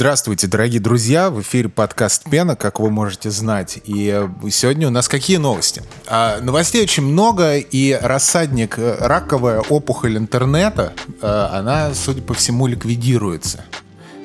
[0.00, 1.28] Здравствуйте, дорогие друзья!
[1.28, 3.80] В эфире подкаст «Пена», как вы можете знать.
[3.84, 5.82] И э, сегодня у нас какие новости?
[6.06, 12.66] А, новостей очень много, и рассадник э, раковая опухоль интернета, а, она, судя по всему,
[12.66, 13.66] ликвидируется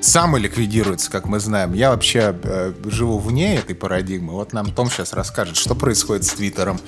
[0.05, 1.73] самоликвидируется, как мы знаем.
[1.73, 4.33] Я вообще э, живу вне этой парадигмы.
[4.33, 6.79] Вот нам Том сейчас расскажет, что происходит с Твиттером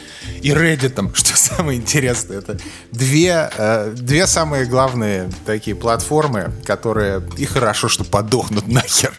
[0.41, 0.97] и Reddit.
[1.15, 2.57] Что самое интересное, это
[2.91, 9.13] две, э, две самые главные такие платформы, которые и хорошо, что подохнут нахер.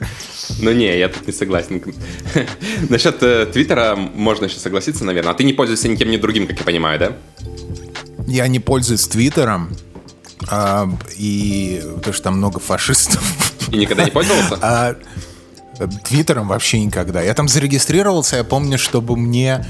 [0.60, 1.82] Ну не, я тут не согласен.
[2.88, 5.32] Насчет э, Твиттера можно еще согласиться, наверное.
[5.32, 7.12] А ты не пользуешься никем ни другим, как я понимаю, да?
[8.26, 9.76] Я не пользуюсь Твиттером.
[10.50, 13.22] А, и потому что там много фашистов.
[13.70, 14.58] И никогда не пользовался?
[14.62, 14.96] А,
[15.86, 17.22] Твиттером вообще никогда.
[17.22, 19.64] Я там зарегистрировался, я помню, чтобы мне...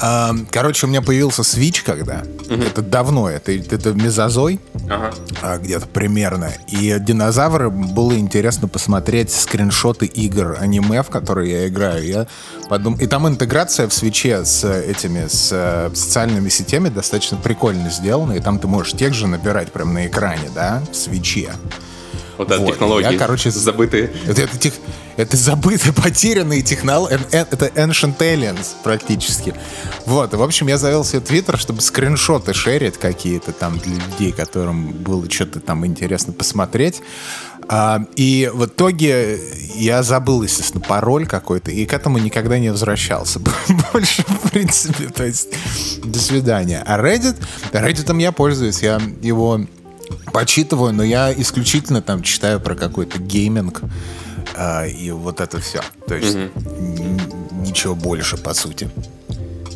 [0.00, 2.22] Э, короче, у меня появился Switch когда.
[2.50, 2.62] Угу.
[2.62, 5.12] Это давно, это, это мезозой, ага.
[5.42, 6.52] э, где-то примерно.
[6.68, 12.06] И динозавры было интересно посмотреть скриншоты игр аниме, в которые я играю.
[12.06, 12.26] Я
[12.68, 12.94] подум...
[12.94, 18.32] И там интеграция в свече с этими с, э, социальными сетями достаточно прикольно сделана.
[18.32, 21.52] И там ты можешь тех же набирать прямо на экране, да, в свече.
[22.38, 22.72] Вот, вот.
[22.72, 24.10] технологии я, короче, забытые.
[24.26, 24.72] Это, это, тех,
[25.16, 27.18] это забытые, потерянные технологии.
[27.32, 29.54] Это ancient aliens практически.
[30.06, 34.90] Вот, в общем, я завел себе твиттер, чтобы скриншоты шерить какие-то там для людей, которым
[34.92, 37.02] было что-то там интересно посмотреть.
[37.70, 39.38] А, и в итоге
[39.74, 43.40] я забыл, естественно, пароль какой-то, и к этому никогда не возвращался.
[43.92, 45.48] Больше, в принципе, то есть,
[46.02, 46.82] до свидания.
[46.86, 47.36] А Reddit,
[47.72, 49.60] Reddit я пользуюсь, я его
[50.32, 53.82] почитываю, но я исключительно там читаю про какой-то гейминг
[54.56, 55.80] э, и вот это все.
[56.06, 57.66] То есть mm-hmm.
[57.66, 58.90] ничего больше, по сути.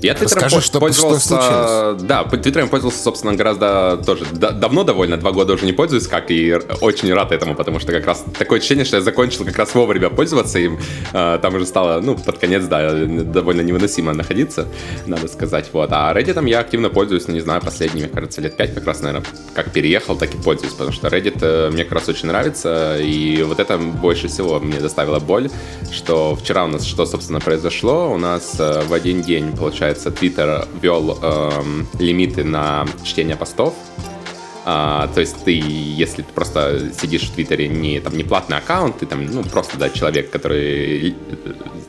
[0.02, 5.16] Я Твиттером Расскажи, что, пользовался, что да, Твиттером пользовался, собственно, гораздо тоже да, давно довольно,
[5.16, 8.58] два года уже не пользуюсь, как и очень рад этому, потому что как раз такое
[8.58, 10.80] ощущение, что я закончил как раз вовремя пользоваться им,
[11.12, 14.66] э, там уже стало, ну, под конец, да, довольно невыносимо находиться,
[15.06, 15.90] надо сказать, вот.
[15.92, 19.02] А Reddit я активно пользуюсь, ну, не знаю, последние, мне кажется, лет пять как раз,
[19.02, 22.98] наверное, как переехал, так и пользуюсь, потому что Reddit э, мне как раз очень нравится,
[22.98, 25.48] и вот это больше всего мне доставило боль,
[25.92, 30.10] что вчера у нас что, собственно, произошло, у нас э, в один день, получается, получается,
[30.10, 33.74] Twitter ввел эм, лимиты на чтение постов.
[34.64, 38.98] А, то есть ты, если ты просто сидишь в Твиттере, не, там, не платный аккаунт,
[38.98, 41.14] ты там, ну, просто, да, человек, который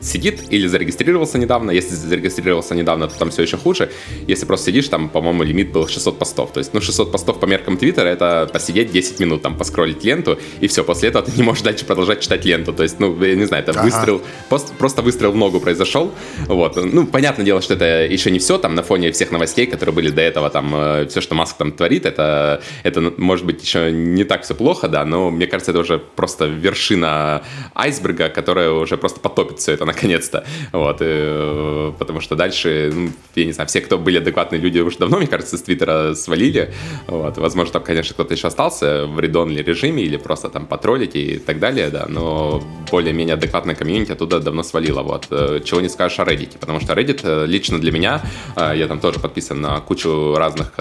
[0.00, 1.70] сидит или зарегистрировался недавно.
[1.70, 3.90] Если зарегистрировался недавно, то там все еще хуже.
[4.26, 6.52] Если просто сидишь, там, по-моему, лимит был 600 постов.
[6.52, 10.38] То есть, ну, 600 постов по меркам Твиттера— это посидеть 10 минут, там, поскролить ленту,
[10.60, 10.84] и все.
[10.84, 12.72] После этого ты не можешь дальше продолжать читать ленту.
[12.72, 13.82] То есть, ну, я не знаю, это ага.
[13.82, 16.10] выстрел, просто, просто выстрел в ногу произошел.
[16.46, 16.76] Вот.
[16.76, 20.10] Ну, понятное дело, что это еще не все, там, на фоне всех новостей, которые были
[20.10, 24.24] до этого, там, э, все, что Маск там творит, это, это может быть, еще не
[24.24, 27.42] так все плохо, да, но мне кажется, это уже просто вершина
[27.74, 30.44] айсберга, которая уже просто потопит все это наконец-то.
[30.72, 34.78] Вот, и, э, потому что дальше, ну, я не знаю, все, кто были адекватные люди,
[34.78, 36.72] уже давно, мне кажется, с Twitter'а свалили.
[37.06, 41.38] Вот, возможно, там, конечно, кто-то еще остался в read-only режиме или просто там потроллить и
[41.38, 45.02] так далее, да, но более-менее адекватная community оттуда давно свалила.
[45.02, 48.22] Вот, э, чего не скажешь о Reddit, потому что Reddit э, лично для меня,
[48.56, 50.72] я там тоже подписан на кучу разных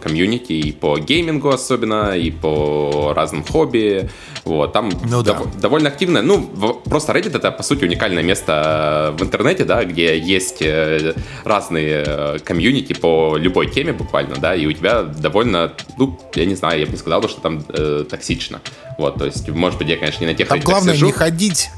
[0.00, 4.08] community и по геймингу особенно, и по разным хобби.
[4.44, 5.32] Вот, там ну, да.
[5.32, 6.22] дов- довольно активно.
[6.22, 6.42] Ну,
[6.84, 12.38] просто Reddit это, по сути, уникальное место в интернете, да, где есть э, разные э,
[12.44, 16.86] комьюнити по любой теме буквально, да, и у тебя довольно, ну, я не знаю, я
[16.86, 18.60] бы не сказал, что там э, токсично.
[18.98, 21.06] Вот, то есть, может быть, я, конечно, не на тех Там главное сижу.
[21.06, 21.70] не ходить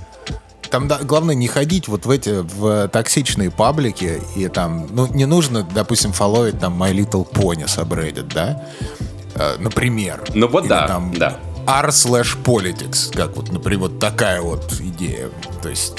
[0.71, 5.25] там да, главное не ходить вот в эти в токсичные паблики и там ну не
[5.25, 9.18] нужно допустим фолловить там My Little Pony subreddit да э,
[9.59, 11.39] например ну вот Или, да там, да
[11.69, 15.29] r slash politics, как вот, например, вот такая вот идея.
[15.63, 15.99] То есть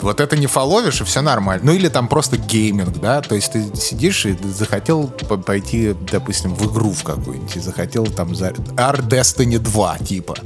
[0.00, 1.66] вот это не follow'ишь, и все нормально.
[1.66, 5.08] Ну или там просто гейминг, да, то есть ты сидишь и захотел
[5.44, 10.36] пойти, допустим, в игру в какую-нибудь, и захотел там за r Destiny 2, типа.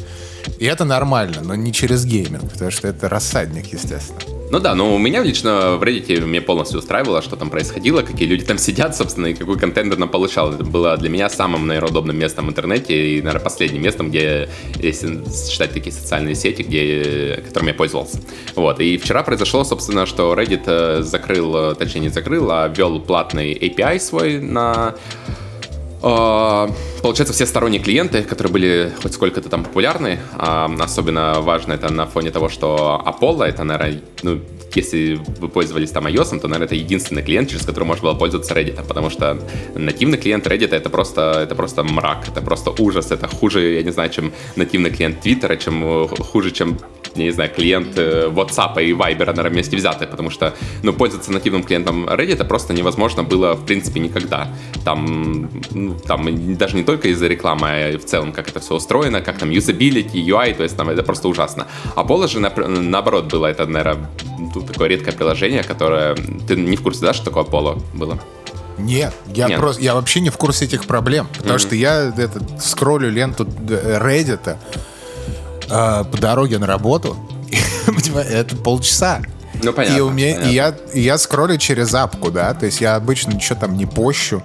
[0.58, 4.20] И это нормально, но не через гейминг, потому что это рассадник, естественно.
[4.52, 8.28] Ну да, но у меня лично в Reddit мне полностью устраивало, что там происходило, какие
[8.28, 10.52] люди там сидят, собственно, и какой контент она получал.
[10.52, 14.50] Это было для меня самым, наверное, удобным местом в интернете и, наверное, последним местом, где,
[14.76, 18.20] если считать такие социальные сети, где, которыми я пользовался.
[18.54, 23.00] Вот, и вчера произошло, собственно, что Reddit э, закрыл, э, точнее не закрыл, а ввел
[23.00, 24.96] платный API свой на
[26.02, 32.06] получается, все сторонние клиенты, которые были хоть сколько-то там популярны, а, особенно важно это на
[32.06, 34.40] фоне того, что Apollo, это, наверное, ну,
[34.74, 38.54] если вы пользовались там iOS, то, наверное, это единственный клиент, через который можно было пользоваться
[38.54, 39.38] Reddit, потому что
[39.74, 43.92] нативный клиент Reddit это просто, это просто мрак, это просто ужас, это хуже, я не
[43.92, 46.78] знаю, чем нативный клиент Twitter, чем хуже, чем
[47.14, 51.32] я не знаю, клиент э, WhatsApp и Viber, наверное, вместе взятые, потому что, ну, пользоваться
[51.32, 54.48] нативным клиентом Reddit просто невозможно было, в принципе, никогда.
[54.84, 55.50] Там,
[55.94, 59.50] там даже не только из-за рекламы, а в целом, как это все устроено, как там
[59.50, 61.66] юзабилити, UI, то есть там это просто ужасно.
[61.94, 64.08] А Apollo же, наоборот, было это, наверное,
[64.66, 66.14] такое редкое приложение, которое...
[66.46, 68.18] Ты не в курсе, да, что такое Apollo было?
[68.78, 69.60] Нет, я Нет.
[69.60, 71.58] просто я вообще не в курсе этих проблем, потому mm-hmm.
[71.58, 74.56] что я это, скроллю ленту Reddit
[75.68, 77.16] э, по дороге на работу,
[78.16, 79.22] это полчаса.
[79.62, 79.96] Ну, понятно.
[79.96, 80.50] И, у меня, понятно.
[80.50, 83.86] и, я, и я скроллю через апку, да, то есть я обычно ничего там не
[83.86, 84.42] пощу.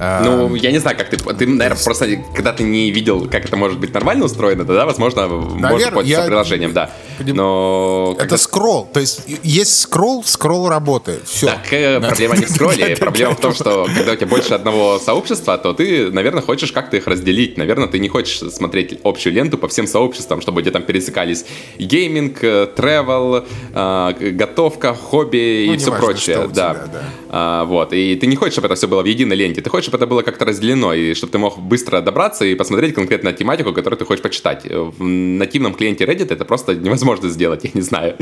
[0.00, 1.16] Ну, я не знаю, как ты...
[1.16, 1.84] Ты, наверное, есть...
[1.84, 5.90] просто когда ты не видел, как это может быть нормально устроено, тогда, возможно, Наверное, можно
[5.90, 6.26] пользоваться я...
[6.26, 6.90] приложением, да.
[7.18, 8.12] Но...
[8.12, 8.38] Это когда...
[8.38, 8.88] скролл.
[8.92, 11.26] То есть есть скролл, скролл работает.
[11.26, 11.46] Все.
[11.46, 12.96] Так, э, проблема не в скролле.
[12.96, 16.96] Проблема в том, что когда у тебя больше одного сообщества, то ты, наверное, хочешь как-то
[16.96, 17.58] их разделить.
[17.58, 21.44] Наверное, ты не хочешь смотреть общую ленту по всем сообществам, чтобы где там пересекались
[21.78, 24.12] гейминг, тревел, э,
[24.50, 26.48] готовка, хобби ну, и все прочее.
[26.52, 26.74] Да.
[26.74, 27.02] Тебя, да.
[27.32, 27.92] А, вот.
[27.92, 29.60] И ты не хочешь, чтобы это все было в единой ленте.
[29.60, 32.94] Ты хочешь, чтобы это было как-то разделено, и чтобы ты мог быстро добраться и посмотреть
[32.94, 34.66] конкретно тематику, которую ты хочешь почитать.
[34.68, 38.16] В нативном клиенте Reddit это просто невозможно сделать, я не знаю.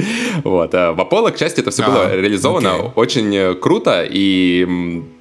[0.44, 0.74] Вот.
[0.74, 2.92] А в Apollo, к счастью, это все а, было реализовано okay.
[2.96, 4.66] очень круто, и,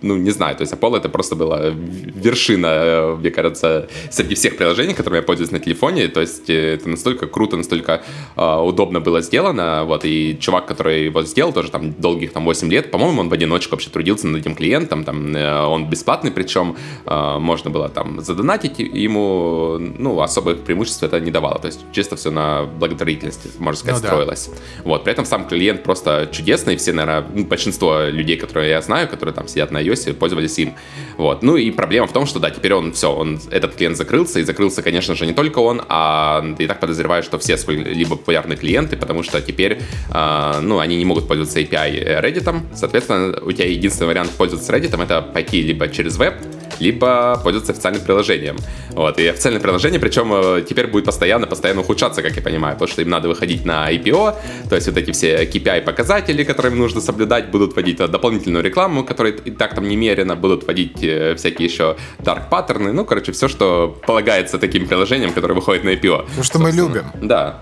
[0.01, 4.57] ну, не знаю, то есть Apollo это просто была вершина, э, мне кажется, среди всех
[4.57, 8.04] приложений, которыми я пользуюсь на телефоне, то есть э, это настолько круто, настолько
[8.36, 12.69] э, удобно было сделано, вот, и чувак, который его сделал, тоже там долгих там 8
[12.69, 16.75] лет, по-моему, он в одиночку вообще трудился над этим клиентом, там, э, он бесплатный, причем
[17.06, 22.15] э, можно было там задонатить ему, ну, особых преимуществ это не давало, то есть чисто
[22.15, 24.47] все на благотворительности, можно сказать, ну, строилось.
[24.47, 24.83] Да.
[24.83, 29.07] Вот, при этом сам клиент просто чудесный, все, наверное, ну, большинство людей, которые я знаю,
[29.07, 30.74] которые там сидят на iOS, пользовались им.
[31.18, 34.39] Вот, ну и проблема в том, что да, теперь он все, он, этот клиент закрылся,
[34.39, 38.15] и закрылся, конечно же, не только он, а и так подозреваю, что все свои либо
[38.15, 39.79] популярные клиенты, потому что теперь,
[40.13, 45.01] э, ну, они не могут пользоваться API Reddit, соответственно, у тебя единственный вариант пользоваться Reddit
[45.01, 46.35] это пойти либо через веб,
[46.79, 48.57] либо пользоваться официальным приложением.
[48.91, 52.91] Вот, и официальное приложение, причем э, теперь будет постоянно, постоянно ухудшаться, как я понимаю, потому
[52.91, 54.35] что им надо выходить на IPO,
[54.69, 59.33] то есть вот эти все KPI-показатели, которые им нужно соблюдать, будут вводить дополнительную рекламу, которая
[59.33, 63.97] и так там немерено, будут вводить э, всякие еще dark паттерны, ну, короче, все, что
[64.05, 66.27] полагается таким приложениям, которые выходят на IPO.
[66.33, 67.05] Все, что мы любим.
[67.21, 67.61] Да.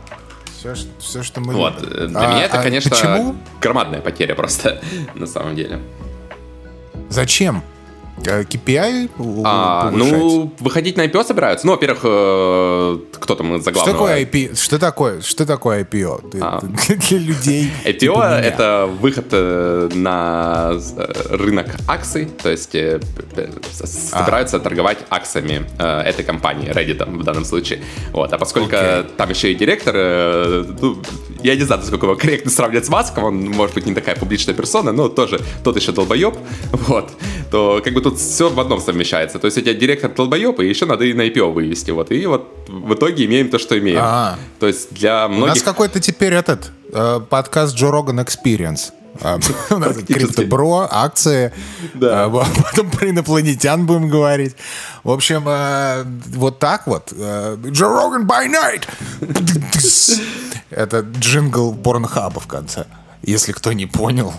[0.74, 1.82] Все, все, что мы вот.
[1.82, 1.94] любим.
[1.94, 3.36] Э, для а, меня это, а конечно, почему?
[3.62, 4.82] громадная потеря просто,
[5.16, 5.80] на самом деле.
[7.10, 7.64] Зачем?
[8.18, 9.10] KPI
[9.44, 11.68] а, Ну, выходить на IPO собираются.
[11.68, 13.98] Ну, во-первых, э, кто там за главного?
[13.98, 16.30] Что такое, IP, что такое, что такое IPO?
[16.32, 16.60] Ты, а.
[17.10, 17.72] Для людей.
[17.84, 24.60] IPO типа— это выход э, на э, рынок акций, то есть собираются а.
[24.60, 27.82] торговать акциями этой компании, Reddit в данном случае.
[28.12, 28.32] Вот.
[28.34, 29.06] А поскольку okay.
[29.18, 31.02] там еще и директор, ну,
[31.44, 34.56] я не знаю, насколько его корректно сравнивать с Маском, он, может быть, не такая публичная
[34.56, 36.36] персона, но тоже тот еще долбоеб,
[36.72, 37.12] вот,
[37.52, 39.40] то как бы тут все в одном совмещается.
[39.40, 42.26] То есть у тебя директор долбоеб, и еще надо и на IPO вывести, вот, и
[42.26, 44.00] вот в итоге имеем то, что имеем.
[44.00, 44.40] А-а-а.
[44.60, 45.44] То есть для многих...
[45.44, 48.92] У нас какой-то теперь этот э, подкаст Джо Роган Experience.
[49.22, 49.40] А,
[50.08, 51.52] криптобро, акции.
[51.94, 52.26] Да.
[52.26, 52.30] А,
[52.64, 54.56] потом про инопланетян будем говорить.
[55.04, 56.04] В общем, э,
[56.36, 57.14] вот так вот.
[57.14, 58.84] Джо Роган by night.
[60.70, 62.86] Это джингл порнхаба в конце.
[63.22, 64.34] Если кто не понял.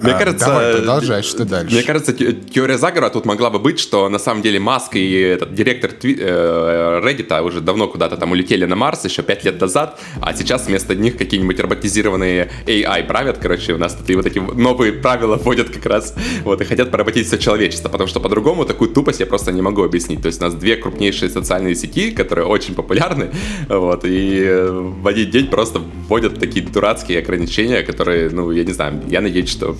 [0.00, 1.74] Мне а, кажется, давай, продолжай, что дальше?
[1.74, 5.54] Мне кажется, теория заговора тут могла бы быть, что на самом деле Маск и этот
[5.54, 10.00] директор тви- э, Reddit уже давно куда-то там улетели на Марс еще пять лет назад,
[10.20, 14.38] а сейчас вместо них какие-нибудь роботизированные AI правят, короче, у нас тут и вот эти
[14.38, 18.90] новые правила вводят как раз, вот, и хотят поработить все человечество, потому что по-другому такую
[18.90, 20.22] тупость я просто не могу объяснить.
[20.22, 23.30] То есть у нас две крупнейшие социальные сети, которые очень популярны,
[23.68, 25.80] вот, и э, в один день просто
[26.12, 29.78] вводят такие дурацкие ограничения, которые, ну, я не знаю, я надеюсь, что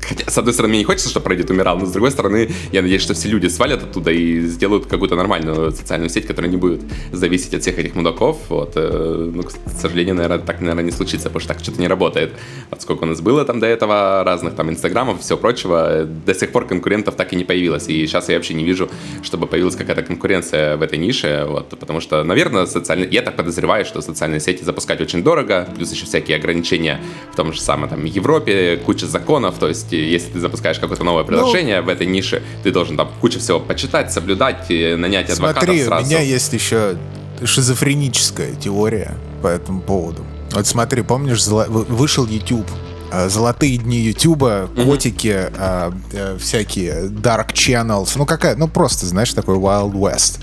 [0.00, 2.82] Хотя, с одной стороны, мне не хочется, чтобы Reddit умирал, но с другой стороны, я
[2.82, 6.82] надеюсь, что все люди свалят оттуда и сделают какую-то нормальную социальную сеть, которая не будет
[7.12, 8.38] зависеть от всех этих мудаков.
[8.48, 8.72] Вот.
[8.76, 12.32] Э, ну, к сожалению, наверное, так, наверное, не случится, потому что так что-то не работает.
[12.70, 16.34] Вот сколько у нас было там до этого разных там инстаграмов и всего прочего, до
[16.34, 17.88] сих пор конкурентов так и не появилось.
[17.88, 18.88] И сейчас я вообще не вижу,
[19.22, 23.08] чтобы появилась какая-то конкуренция в этой нише, вот, потому что, наверное, социальные...
[23.10, 27.00] я так подозреваю, что социальные сети запускать очень дорого, плюс еще всякие ограничения
[27.32, 31.24] в том же самом там Европе, куча законов, то есть если ты запускаешь какое-то новое
[31.24, 35.84] приложение ну, в этой нише, ты должен там кучу всего почитать, соблюдать, нанять адвокатов смотри,
[35.84, 36.04] сразу.
[36.04, 36.96] у меня есть еще
[37.44, 40.24] шизофреническая теория по этому поводу.
[40.52, 42.70] Вот смотри, помнишь, вышел YouTube,
[43.10, 45.56] а, золотые дни Ютуба, котики, mm-hmm.
[45.58, 50.40] а, а, всякие dark channels, ну какая, ну просто, знаешь, такой Wild West.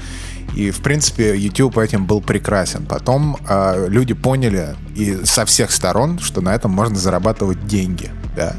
[0.56, 2.84] И, в принципе, YouTube этим был прекрасен.
[2.88, 8.56] Потом э, люди поняли и со всех сторон, что на этом можно зарабатывать деньги, да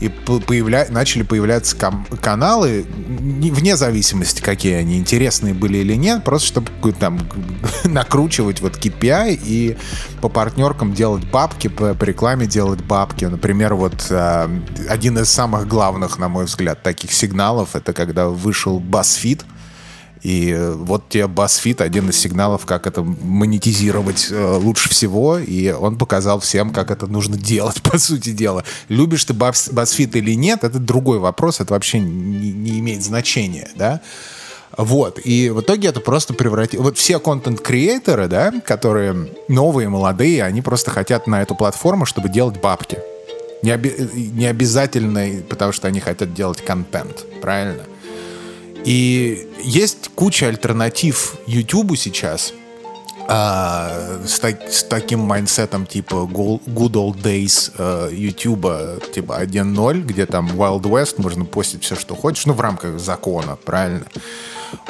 [0.00, 0.86] и появля...
[0.90, 2.06] начали появляться кам...
[2.20, 7.18] каналы, вне зависимости, какие они, интересные были или нет, просто чтобы там
[7.84, 9.76] накручивать вот KPI и
[10.20, 13.24] по партнеркам делать бабки, по, рекламе делать бабки.
[13.24, 14.48] Например, вот э,
[14.88, 19.42] один из самых главных, на мой взгляд, таких сигналов, это когда вышел BuzzFeed,
[20.22, 25.96] и вот тебе BuzzFeed один из сигналов, как это монетизировать э, лучше всего, и он
[25.96, 28.64] показал всем, как это нужно делать, по сути дела.
[28.88, 34.00] Любишь ты BuzzFeed или нет, это другой вопрос, это вообще не, не имеет значения, да.
[34.76, 36.84] Вот, и в итоге это просто превратилось...
[36.84, 42.60] Вот все контент-creator'ы, да, которые новые, молодые, они просто хотят на эту платформу, чтобы делать
[42.60, 42.98] бабки.
[43.62, 43.92] Не, оби...
[44.14, 47.82] не обязательно, потому что они хотят делать контент, правильно?
[48.88, 52.54] И есть куча альтернатив YouTube сейчас,
[53.28, 60.24] а, с, так, с таким mindset'ом типа good old days э, YouTube, типа 1.0, где
[60.24, 64.06] там Wild West, можно постить все, что хочешь, ну, в рамках закона, правильно?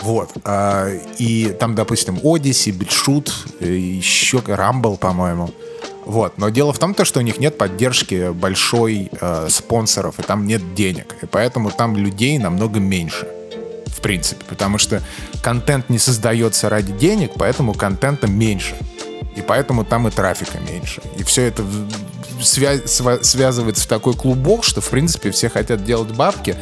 [0.03, 0.31] Вот.
[0.45, 0.89] А,
[1.19, 5.51] и там, допустим, Odyssey, BitShoot, еще Rumble, по-моему.
[6.05, 6.39] Вот.
[6.39, 10.47] Но дело в том, то, что у них нет поддержки большой э, спонсоров, и там
[10.47, 11.17] нет денег.
[11.21, 13.27] И поэтому там людей намного меньше
[13.89, 15.03] в принципе, потому что
[15.43, 18.77] контент не создается ради денег, поэтому контента меньше.
[19.37, 21.01] И поэтому там и трафика меньше.
[21.17, 21.65] И все это
[22.41, 26.57] свя- сва- связывается в такой клубок, что, в принципе, все хотят делать бабки,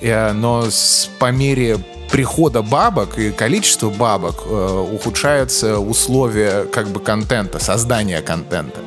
[0.00, 1.78] э, но с, по мере
[2.10, 8.80] прихода бабок и количества бабок э, ухудшаются условия как бы контента, создания контента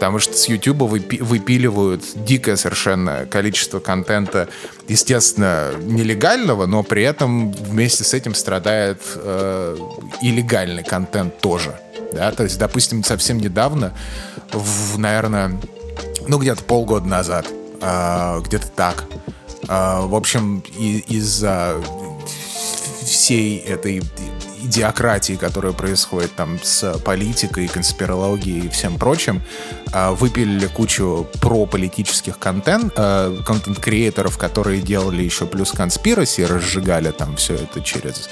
[0.00, 4.48] потому что с YouTube выпиливают дикое совершенно количество контента,
[4.88, 9.76] естественно, нелегального, но при этом вместе с этим страдает э,
[10.22, 11.78] и легальный контент тоже.
[12.14, 12.32] Да?
[12.32, 13.92] То есть, допустим, совсем недавно,
[14.52, 15.60] в, наверное,
[16.26, 17.46] ну где-то полгода назад,
[17.82, 19.04] э, где-то так,
[19.68, 21.76] э, в общем, из-за
[23.04, 24.00] всей этой
[24.64, 29.42] идиократии, которая происходит там с политикой, конспирологией и всем прочим,
[29.92, 37.54] а, выпилили кучу прополитических контент, а, контент-креаторов, которые делали еще плюс конспираси, разжигали там все
[37.54, 38.28] это через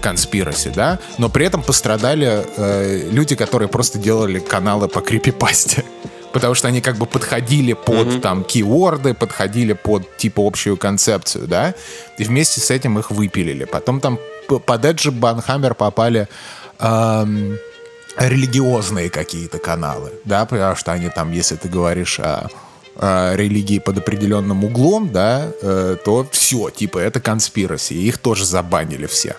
[0.00, 5.82] конспираси, да, но при этом пострадали э, люди, которые просто делали каналы по крипипасте
[6.34, 8.20] потому что они как бы подходили под mm-hmm.
[8.20, 11.74] там кейворды, подходили под типа общую концепцию, да,
[12.18, 13.64] и вместе с этим их выпилили.
[13.64, 16.28] Потом там под Эджи Банхаммер попали
[16.80, 17.56] эм,
[18.18, 22.48] религиозные какие-то каналы, да, потому что они там, если ты говоришь о,
[22.96, 29.06] о религии под определенным углом, да, э, то все, типа, это конспираси, их тоже забанили
[29.06, 29.36] все.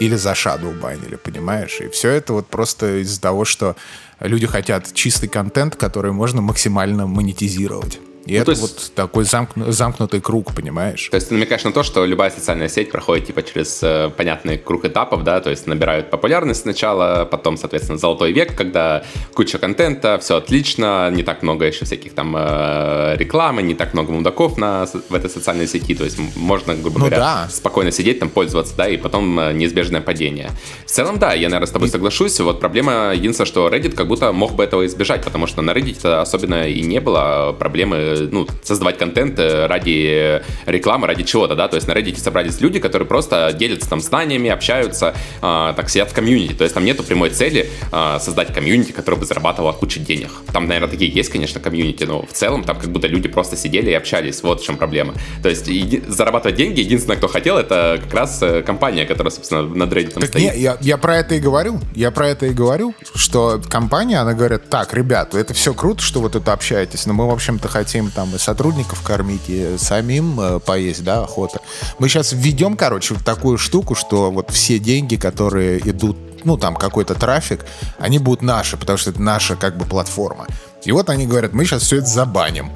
[0.00, 1.80] Или за шаду банили, понимаешь?
[1.80, 3.76] И все это вот просто из-за того, что
[4.22, 8.00] люди хотят чистый контент, который можно максимально монетизировать.
[8.26, 11.08] И ну, это есть, вот такой замкну, замкнутый круг, понимаешь?
[11.10, 14.58] То есть ты намекаешь на то, что любая социальная сеть проходит типа через э, понятный
[14.58, 19.02] круг этапов, да, то есть набирают популярность сначала, потом, соответственно, золотой век, когда
[19.34, 24.12] куча контента, все отлично, не так много еще всяких там э, рекламы, не так много
[24.12, 27.48] мудаков на, в этой социальной сети, то есть можно, грубо ну, говоря, да.
[27.50, 30.50] спокойно сидеть там, пользоваться, да, и потом э, неизбежное падение.
[30.86, 31.90] В целом, да, я, наверное, с тобой и...
[31.90, 35.72] соглашусь, вот проблема единственное, что Reddit как будто мог бы этого избежать, потому что на
[35.72, 41.68] Reddit особенно и не было проблемы ну, создавать контент э, ради рекламы, ради чего-то, да,
[41.68, 46.10] то есть на Reddit собрались люди, которые просто делятся там знаниями, общаются, э, так сидят
[46.10, 50.00] в комьюнити, то есть там нету прямой цели э, создать комьюнити, которое бы зарабатывало кучу
[50.00, 50.30] денег.
[50.52, 53.90] Там, наверное, такие есть, конечно, комьюнити, но в целом там как будто люди просто сидели
[53.90, 55.14] и общались, вот в чем проблема.
[55.42, 59.62] То есть и, зарабатывать деньги, единственное, кто хотел, это как раз э, компания, которая, собственно,
[59.62, 60.54] над Reddit так стоит.
[60.54, 64.34] Не, я, я про это и говорю, я про это и говорю, что компания, она
[64.34, 68.01] говорит, так, ребят, это все круто, что вы тут общаетесь, но мы, в общем-то, хотим
[68.10, 71.60] там и сотрудников кормить, и самим э, поесть, да, охота.
[71.98, 76.74] Мы сейчас введем, короче, вот такую штуку, что вот все деньги, которые идут ну, там,
[76.74, 77.64] какой-то трафик,
[77.98, 80.46] они будут наши, потому что это наша, как бы, платформа.
[80.84, 82.72] И вот они говорят, мы сейчас все это забаним.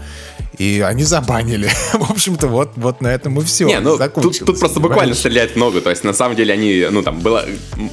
[0.58, 1.68] И они забанили.
[1.92, 3.66] В общем-то, вот, вот на этом и все.
[3.66, 5.80] Не, ну, тут, тут просто буквально стреляет много.
[5.80, 7.44] То есть, на самом деле, они, ну, там, было,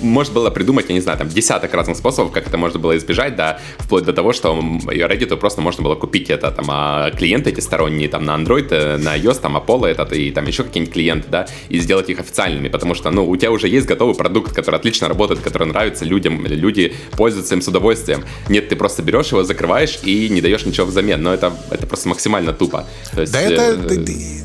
[0.01, 3.35] может было придумать, я не знаю, там, десяток разных способов, как это можно было избежать,
[3.35, 7.59] да, вплоть до того, что Reddit просто можно было купить это, там, а клиенты эти
[7.59, 11.27] сторонние, там, на Android, э, на iOS, там, Apollo этот, и там еще какие-нибудь клиенты,
[11.29, 14.75] да, и сделать их официальными, потому что, ну, у тебя уже есть готовый продукт, который
[14.75, 18.23] отлично работает, который нравится людям, люди пользуются им с удовольствием.
[18.47, 22.09] Нет, ты просто берешь его, закрываешь и не даешь ничего взамен, но это, это просто
[22.09, 22.85] максимально тупо.
[23.13, 23.61] То есть, да это...
[23.61, 24.43] Э,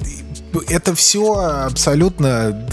[0.69, 1.35] это все
[1.67, 2.67] абсолютно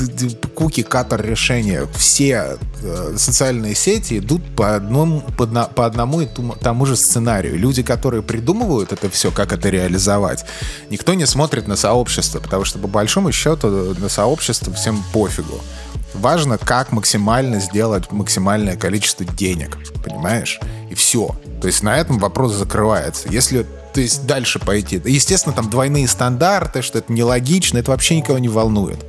[0.56, 1.88] куки-катор решения.
[1.96, 6.28] Все э, социальные сети идут по одному, по одному и
[6.62, 7.58] тому же сценарию.
[7.58, 10.46] Люди, которые придумывают это все, как это реализовать,
[10.90, 15.60] никто не смотрит на сообщество, потому что по большому счету на сообщество всем пофигу.
[16.14, 20.60] Важно, как максимально сделать максимальное количество денег, понимаешь?
[20.90, 21.36] И все.
[21.60, 23.28] То есть на этом вопрос закрывается.
[23.30, 23.66] Если
[23.96, 25.02] то есть дальше пойти.
[25.06, 29.00] Естественно, там двойные стандарты, что это нелогично, это вообще никого не волнует.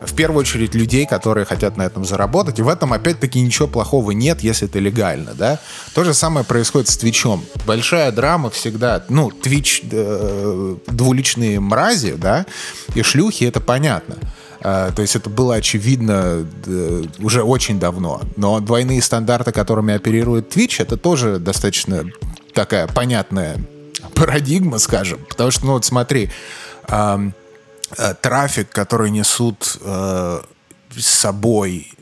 [0.00, 2.60] В первую очередь людей, которые хотят на этом заработать.
[2.60, 5.58] И в этом, опять-таки, ничего плохого нет, если это легально, да.
[5.92, 7.44] То же самое происходит с Твичом.
[7.66, 12.46] Большая драма всегда, ну, Твич э, двуличные мрази, да,
[12.94, 14.16] и шлюхи, это понятно.
[14.60, 18.20] Uh, то есть это было очевидно uh, уже очень давно.
[18.36, 22.04] Но двойные стандарты, которыми оперирует Twitch, это тоже достаточно
[22.54, 23.58] такая понятная
[24.14, 25.24] парадигма, скажем.
[25.28, 26.30] Потому что, ну вот смотри,
[26.88, 27.30] э,
[27.98, 30.42] э, трафик, который несут э,
[30.96, 31.92] с собой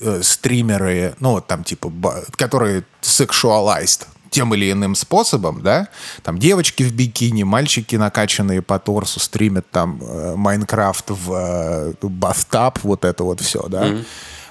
[0.00, 1.92] э, стримеры, ну вот там типа,
[2.36, 5.88] которые sexualized тем или иным способом, да,
[6.22, 12.80] там девочки в бикини, мальчики накачанные по торсу стримят там э, Майнкрафт в э, батhtub,
[12.82, 13.86] вот это вот все, да.
[13.86, 14.04] Mm-hmm.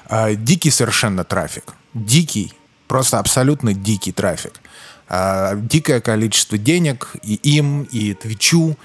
[0.10, 1.74] Э, дикий совершенно трафик.
[1.94, 2.54] Дикий,
[2.88, 4.60] просто абсолютно дикий трафик
[5.10, 8.76] дикое количество денег и им, и Твичу,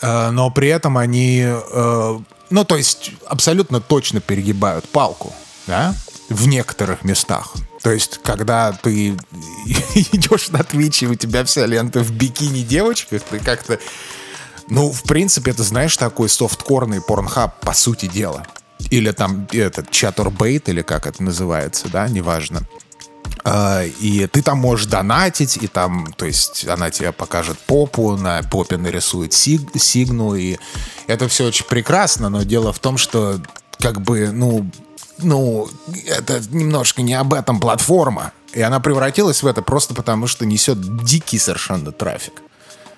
[0.00, 2.18] э, но при этом они, э,
[2.50, 5.32] ну, то есть абсолютно точно перегибают палку,
[5.66, 5.94] да,
[6.28, 7.54] в некоторых местах.
[7.82, 9.10] То есть, когда ты
[10.12, 13.78] идешь на Твич, и у тебя вся лента в бикини девочках, ты как-то...
[14.68, 18.46] Ну, в принципе, это, знаешь, такой софткорный порнхаб, по сути дела.
[18.90, 22.62] Или там этот чатурбейт, или как это называется, да, неважно.
[23.44, 28.42] А, и ты там можешь донатить, и там, то есть она тебе покажет попу, на
[28.42, 30.56] попе нарисует сиг, сигну, и
[31.06, 33.38] это все очень прекрасно, но дело в том, что
[33.78, 34.66] как бы, ну,
[35.18, 35.68] ну,
[36.06, 38.32] это немножко не об этом платформа.
[38.54, 42.40] И она превратилась в это просто потому, что несет дикий совершенно трафик.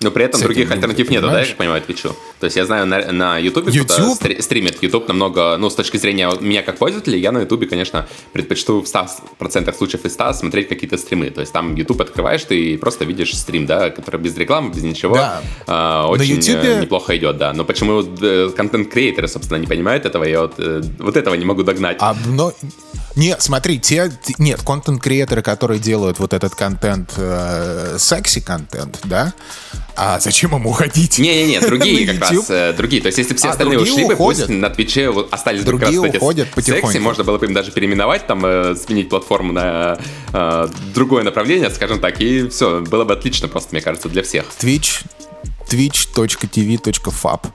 [0.01, 2.15] Но при этом других альтернатив нету, да, я понимаю, Твичу?
[2.39, 4.15] То есть я знаю, на, на YouTube, YouTube?
[4.15, 8.07] Стри- стримит YouTube намного, ну, с точки зрения меня как пользователя, я на YouTube, конечно,
[8.33, 11.29] предпочту в 100% случаев из 100 смотреть какие-то стримы.
[11.29, 15.15] То есть там YouTube открываешь, ты просто видишь стрим, да, который без рекламы, без ничего.
[15.15, 15.41] Да.
[15.67, 16.81] Э, очень на YouTube...
[16.81, 17.53] Неплохо идет, да.
[17.53, 21.63] Но почему э, контент-креаторы, собственно, не понимают этого, я вот, э, вот этого не могу
[21.63, 21.97] догнать.
[21.99, 22.53] А, но...
[23.15, 29.33] Не, смотри, те, нет, контент-креаторы, которые делают вот этот контент, э, секси-контент, да,
[29.97, 31.17] а зачем им уходить?
[31.17, 33.01] Не-не-не, другие как раз, э, другие.
[33.01, 36.13] То есть, если все а, остальные ушли бы, пусть на Твиче вот остались другие как
[36.13, 36.87] раз уходят потихоньку.
[36.87, 39.97] секси, можно было бы им даже переименовать, там, э, сменить платформу на
[40.33, 44.45] э, другое направление, скажем так, и все, было бы отлично просто, мне кажется, для всех.
[44.59, 45.03] Twitch,
[45.67, 47.47] twitch.tv.fab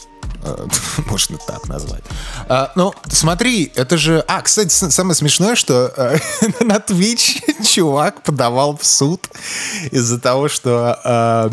[0.42, 0.66] э,
[1.06, 2.02] можно так назвать.
[2.48, 4.24] А, ну, смотри, это же...
[4.26, 6.18] А, кстати, самое смешное, что э,
[6.64, 9.28] на Twitch чувак подавал в суд
[9.92, 11.50] из-за того, что э,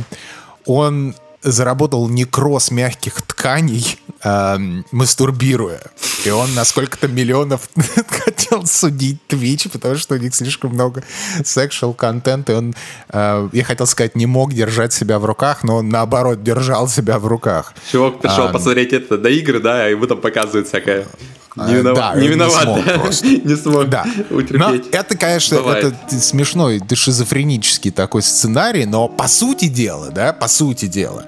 [0.69, 4.57] он заработал некроз мягких тканей, э,
[4.91, 5.81] мастурбируя.
[6.25, 7.69] И он на сколько-то миллионов
[8.07, 11.03] хотел судить Twitch, потому что у них слишком много
[11.39, 12.51] sexual контента.
[12.51, 12.75] И он,
[13.09, 17.19] э, я хотел сказать, не мог держать себя в руках, но он, наоборот, держал себя
[17.19, 17.73] в руках.
[17.91, 21.07] Чувак пришел а, посмотреть это до игры, да, и ему там показывают всякое
[21.55, 21.95] не, винов...
[21.95, 22.67] да, не виноват.
[22.67, 23.27] Не смог, просто.
[23.27, 24.05] не смог да.
[24.29, 24.59] утерпеть.
[24.59, 25.85] Но это, конечно, Бывает.
[25.85, 31.25] это смешной, это шизофренический такой сценарий, но по сути дела, да, по сути дела,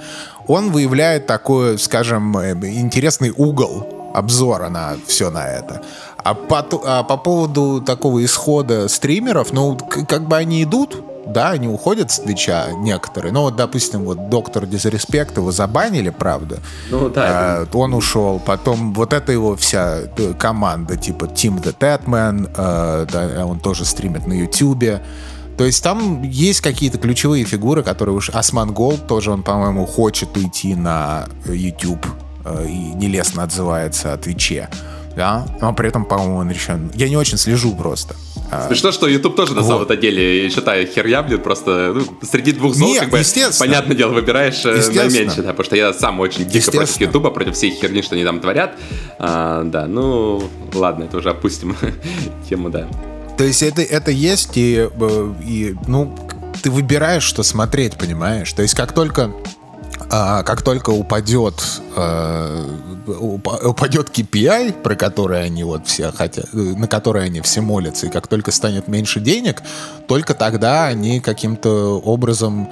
[0.48, 5.82] он выявляет такой, скажем, э, интересный угол обзора на все на это.
[6.18, 11.68] А по, а по поводу такого исхода стримеров, ну, как бы они идут, да, они
[11.68, 13.32] уходят с Twitch'а некоторые.
[13.32, 16.60] Ну, вот, допустим, вот Dr Disrespect его забанили, правда.
[16.90, 17.24] Ну, да.
[17.62, 18.42] А, он ушел.
[18.44, 24.34] Потом вот эта его вся э, команда, типа TimTheTatman, а, да, он тоже стримит на
[24.34, 25.02] YouTube'е.
[25.58, 28.30] То есть там есть какие-то ключевые фигуры, которые уж...
[28.30, 32.06] Asmongold тоже, он, по-моему, хочет уйти на YouTube
[32.46, 34.70] э, и нелестно отзывается о Твиче
[35.16, 36.92] да, но при этом, по-моему, он решен.
[36.94, 38.16] Я не очень слежу просто.
[38.68, 39.68] Смешно, что YouTube тоже на вот.
[39.68, 43.20] самом-то деле, считаю, херня, блин, просто ну, среди двух зол, Нет, как бы,
[43.58, 47.56] понятное дело, выбираешь э, наименьшее, да, потому что я сам очень дико против YouTube, против
[47.56, 48.76] всей херни, что они там творят.
[49.20, 51.78] А, да, ну, ладно, это уже опустим
[52.50, 52.88] тему, да.
[53.38, 56.16] То есть это, это есть, и, э, и, ну,
[56.62, 58.52] ты выбираешь, что смотреть, понимаешь?
[58.54, 59.34] То есть как только
[60.10, 61.56] а, как только упадет,
[61.96, 62.66] а,
[63.08, 68.28] упадет KPI, про который они вот все хотят, на который они все молятся, и как
[68.28, 69.62] только станет меньше денег,
[70.08, 72.70] только тогда они каким-то образом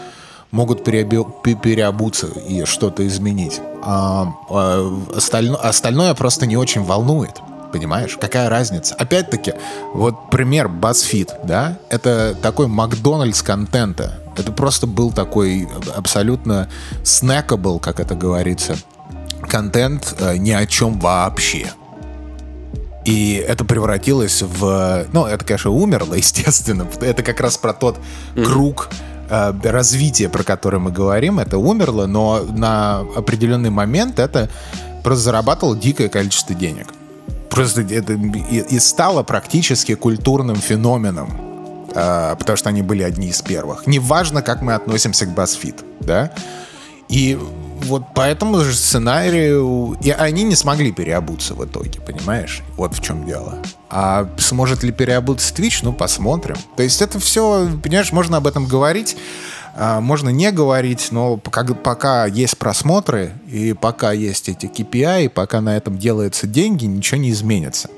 [0.52, 3.62] могут переобуться и что-то изменить.
[3.84, 7.40] а, а, остальное, остальное просто не очень волнует.
[7.72, 8.18] Понимаешь?
[8.20, 8.96] Какая разница?
[8.96, 9.54] Опять-таки,
[9.94, 11.78] вот пример BuzzFeed, да?
[11.90, 14.19] Это такой Макдональдс контента.
[14.38, 16.70] Это просто был такой абсолютно
[17.04, 18.78] снэкабл, как это говорится,
[19.48, 21.72] контент э, ни о чем вообще.
[23.06, 25.08] И это превратилось в...
[25.14, 26.88] Ну, это, конечно, умерло, естественно.
[27.02, 27.98] Это как раз про тот
[28.36, 28.90] круг
[29.30, 31.40] э, развития, про который мы говорим.
[31.40, 34.50] Это умерло, но на определенный момент это
[35.04, 36.88] просто зарабатывало дикое количество денег.
[37.50, 41.49] Просто это и, и стало практически культурным феноменом.
[41.96, 43.88] Э, потому что они были одни из первых.
[43.88, 46.32] Неважно, как мы относимся к BuzzFeed, да?
[47.10, 47.40] И
[47.82, 52.62] вот по этому же сценарию и они не смогли переобуться в итоге, понимаешь?
[52.76, 53.58] Вот в чем дело.
[53.90, 55.80] А сможет ли переобуться Twitch?
[55.82, 56.56] Ну, посмотрим.
[56.76, 59.18] То есть это все, понимаешь, можно об этом говорить,
[59.76, 65.28] а, можно не говорить, но пока, пока есть просмотры и пока есть эти KPI, и
[65.30, 67.90] пока на этом делаются деньги, ничего не изменится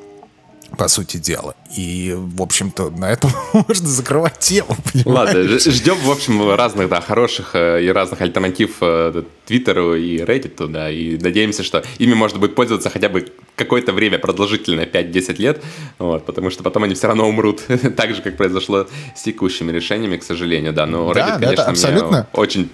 [0.77, 1.55] по сути дела.
[1.75, 5.35] И, в общем-то, на этом можно закрывать тему, понимаешь?
[5.35, 10.67] Ладно, ждем, в общем, разных, да, хороших э, и разных альтернатив э, Твиттеру и Reddit,
[10.67, 15.63] да, и надеемся, что ими можно будет пользоваться хотя бы какое-то время, продолжительное, 5-10 лет,
[15.99, 17.61] вот, потому что потом они все равно умрут,
[17.95, 22.07] так же, как произошло с текущими решениями, к сожалению, да, но Reddit, да, конечно, абсолютно.
[22.09, 22.69] мне очень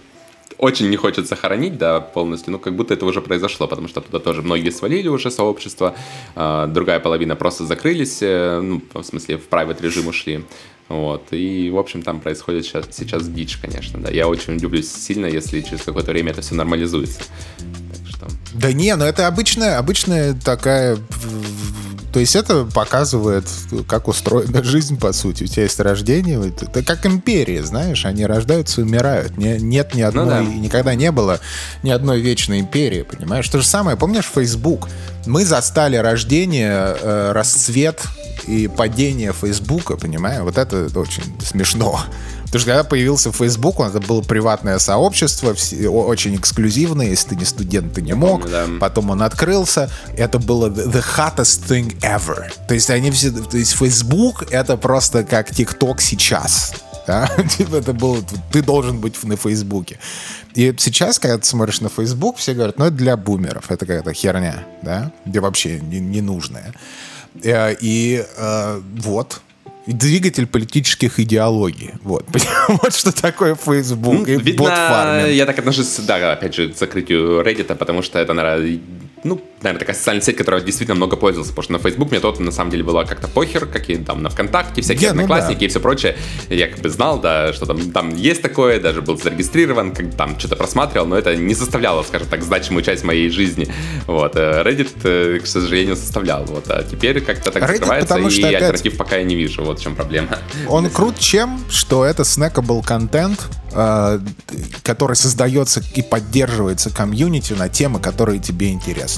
[0.57, 4.19] очень не хочется хоронить, да, полностью, ну, как будто это уже произошло, потому что туда
[4.19, 5.95] тоже многие свалили уже сообщество,
[6.35, 10.43] э, другая половина просто закрылись, э, ну, в смысле, в private режим ушли.
[10.89, 11.23] Вот.
[11.31, 14.09] И, в общем, там происходит сейчас, сейчас дичь, конечно, да.
[14.09, 17.19] Я очень удивлюсь сильно, если через какое-то время это все нормализуется.
[17.19, 18.27] Так что...
[18.53, 20.97] Да не, ну это обычная, обычная такая
[22.13, 23.45] то есть это показывает,
[23.87, 25.43] как устроена жизнь, по сути.
[25.43, 29.37] У тебя есть рождение, это как империя, знаешь, они рождаются и умирают.
[29.37, 30.41] Не, нет ни одной, ну, да.
[30.43, 31.39] никогда не было
[31.83, 33.47] ни одной вечной империи, понимаешь?
[33.49, 34.87] То же самое, помнишь Facebook?
[35.25, 38.01] Мы застали рождение, э, расцвет
[38.47, 40.41] и падение Фейсбука, понимаешь?
[40.41, 41.99] Вот это очень смешно.
[42.47, 45.53] Потому что когда появился Facebook, это было приватное сообщество,
[45.89, 48.43] очень эксклюзивное, если ты не студент, ты не мог.
[48.43, 48.67] Помню, да.
[48.79, 49.89] Потом он открылся.
[50.15, 52.49] Это было the hottest thing ever.
[52.67, 53.31] То есть они все...
[53.31, 56.73] То есть Facebook— это просто как TikTok сейчас.
[57.05, 57.29] Да?
[57.57, 58.23] Типа это было...
[58.51, 59.99] Ты должен быть на Фейсбуке.
[60.53, 63.69] И сейчас, когда ты смотришь на Facebook, все говорят, ну, это для бумеров.
[63.69, 65.11] Это какая-то херня, да?
[65.25, 66.73] Где вообще ненужная.
[67.43, 69.41] Не э, и э, вот,
[69.87, 71.93] двигатель политических идеологий.
[72.03, 72.25] Вот.
[72.67, 74.73] вот что такое Facebook ну, и видно, бот
[75.31, 78.79] Я так отношусь, да, опять же, к закрытию Reddit, потому что это, наверное,
[79.27, 82.39] ну, наверное, такая социальная сеть, которая действительно много пользовался, потому что на Facebook мне тот
[82.39, 85.65] на самом деле была как-то похер, какие там на ВКонтакте, всякие yeah, одноклассники ну, да.
[85.65, 86.17] и все прочее.
[86.49, 90.39] Я как бы знал, да, что там, там есть такое, даже был зарегистрирован, как там
[90.39, 93.67] что-то просматривал, но это не составляло, скажем так, значимую часть моей жизни.
[94.05, 94.35] Вот.
[94.35, 96.45] Э, Reddit, э, к сожалению, составлял.
[96.45, 96.65] Вот.
[96.69, 98.97] А теперь как-то так Reddit, закрывается, и что альтернатив опять...
[98.97, 99.63] пока я не вижу.
[99.63, 100.37] Вот в чем проблема.
[100.67, 104.19] Он крут чем, что это снэкабл контент, э,
[104.83, 109.16] который создается и поддерживается комьюнити на темы, которые тебе интересны.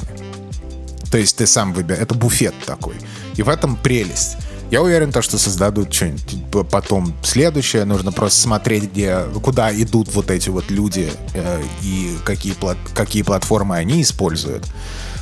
[1.12, 2.04] То есть ты сам выбираешь.
[2.04, 2.96] Это буфет такой.
[3.36, 4.38] И в этом прелесть.
[4.72, 7.86] Я уверен, то, что создадут что-нибудь потом следующее.
[7.86, 13.24] Нужно просто смотреть, где, куда идут вот эти вот люди э, и какие, плат, какие
[13.24, 14.64] платформы они используют.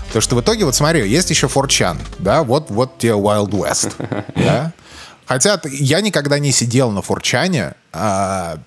[0.07, 3.93] Потому что в итоге, вот смотри, есть еще 4chan, да, вот, вот тебе Wild West,
[4.35, 4.73] да.
[5.27, 8.59] Хотя я никогда не сидел на форчане, а,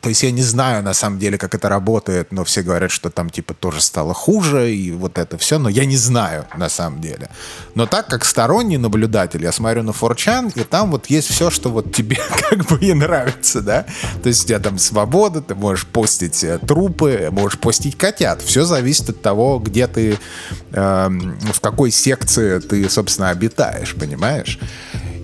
[0.00, 3.10] то есть я не знаю на самом деле, как это работает, но все говорят, что
[3.10, 7.00] там типа тоже стало хуже и вот это все, но я не знаю на самом
[7.00, 7.28] деле.
[7.74, 11.70] Но так как сторонний наблюдатель, я смотрю на форчан, и там вот есть все, что
[11.70, 12.18] вот тебе
[12.50, 13.86] как бы и нравится, да?
[14.22, 18.42] То есть у тебя там свобода, ты можешь постить э, трупы, можешь постить котят.
[18.42, 20.18] Все зависит от того, где ты,
[20.72, 21.08] э,
[21.52, 24.58] в какой секции ты, собственно, обитаешь, понимаешь?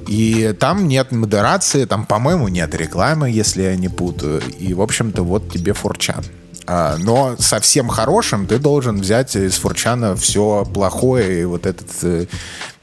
[0.07, 4.40] И там нет модерации, там, по-моему, нет рекламы, если я не путаю.
[4.59, 6.25] И, в общем-то, вот тебе форчан.
[6.69, 12.27] А, но совсем хорошим ты должен взять из форчана все плохое и вот этот э,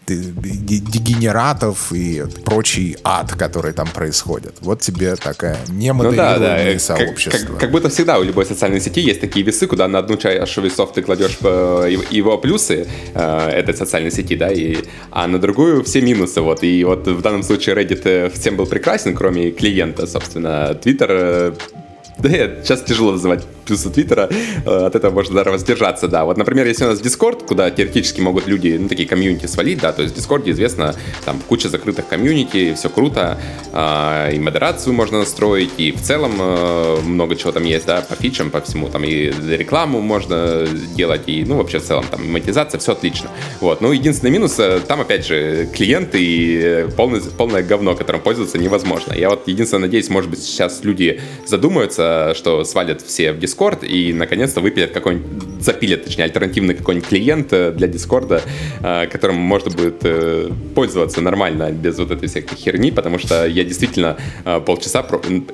[0.07, 4.55] дегенератов и прочий ад, который там происходит.
[4.61, 6.79] Вот тебе такая немоделированное ну, да, да.
[6.79, 7.37] сообщество.
[7.37, 10.17] Как, как, как будто всегда у любой социальной сети есть такие весы, куда на одну
[10.17, 14.77] чашу весов ты кладешь э, его плюсы э, этой социальной сети, да, и,
[15.11, 16.41] а на другую все минусы.
[16.41, 16.63] Вот.
[16.63, 20.77] И вот в данном случае Reddit э, всем был прекрасен, кроме клиента, собственно.
[20.83, 21.55] Twitter
[22.17, 24.29] Да, сейчас тяжело называть плюсы Твиттера,
[24.65, 26.25] э, от этого можно даже воздержаться, да.
[26.25, 29.91] Вот, например, если у нас Discord, куда теоретически могут люди, ну, такие комьюнити свалить, да,
[29.93, 30.95] то есть в Discord известно,
[31.25, 33.39] там куча закрытых комьюнити, все круто,
[33.71, 38.15] а, и модерацию можно настроить, и в целом э, много чего там есть, да, по
[38.15, 42.79] фичам, по всему, там и рекламу можно делать, и, ну, вообще в целом там монетизация,
[42.79, 43.29] все отлично.
[43.59, 48.57] Вот, ну, единственный минус, э, там, опять же, клиенты и полное, полное говно, которым пользоваться
[48.57, 49.13] невозможно.
[49.13, 52.02] Я вот единственное надеюсь, может быть, сейчас люди задумаются,
[52.35, 57.71] что свалят все в Discord, и наконец-то выпилят какой-нибудь, запилят, точнее, альтернативный какой-нибудь клиент э,
[57.71, 58.41] для Discord,
[58.81, 63.63] э, которым можно будет э, пользоваться нормально, без вот этой всякой херни, потому что я
[63.63, 64.17] действительно
[64.65, 65.05] полчаса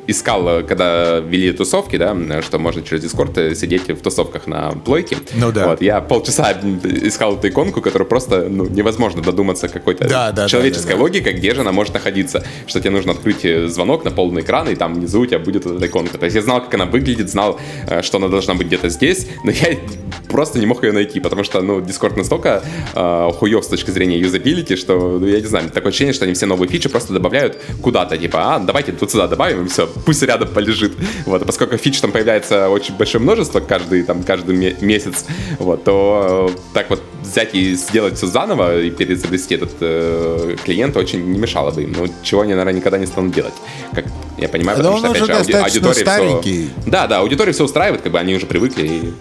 [0.08, 5.18] искал, когда вели тусовки, да, что можно через Discord сидеть в тусовках на плойке.
[5.36, 5.68] Ну да.
[5.68, 6.52] Вот, я полчаса
[6.84, 11.04] искал эту иконку, которую просто ну, невозможно додуматься какой-то да, да, человеческой да, да, да.
[11.04, 12.44] логикой, где же она может находиться.
[12.68, 15.86] Что тебе нужно открыть звонок на полный экран, и там внизу у тебя будет эта
[15.86, 16.18] иконка.
[16.18, 17.60] То есть я знал, как она выглядит, знал,
[18.02, 19.78] что она должна быть где-то здесь, но я
[20.30, 24.18] просто не мог ее найти, потому что, ну, Discord настолько э, хуев с точки зрения
[24.20, 27.58] юзабилити, что, ну, я не знаю, такое ощущение, что они все новые фичи просто добавляют
[27.82, 30.94] куда-то, типа, а, давайте тут сюда добавим, и все, пусть рядом полежит.
[31.26, 35.26] Вот, а поскольку фич там появляется очень большое множество каждый, там, каждый месяц,
[35.58, 40.96] вот, то э, так вот взять и сделать все заново и перезавести этот э, клиент
[40.98, 41.94] очень не мешало бы им.
[41.98, 43.54] Ну, чего они, наверное, никогда не станут делать.
[43.94, 44.06] Как
[44.38, 46.29] я понимаю, потому что, опять же, ауди- аудитория старенький.
[46.38, 46.70] Все...
[46.86, 49.14] Да, да, аудитория все устраивает, как бы они уже привыкли и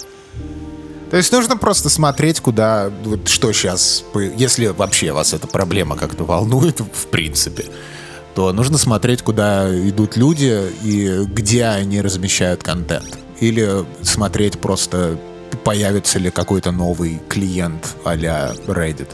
[1.11, 4.05] то есть нужно просто смотреть, куда, вот что сейчас,
[4.37, 7.65] если вообще вас эта проблема как-то волнует, в принципе,
[8.35, 13.19] то нужно смотреть, куда идут люди и где они размещают контент.
[13.41, 15.19] Или смотреть просто,
[15.65, 19.09] появится ли какой-то новый клиент а-ля Reddit.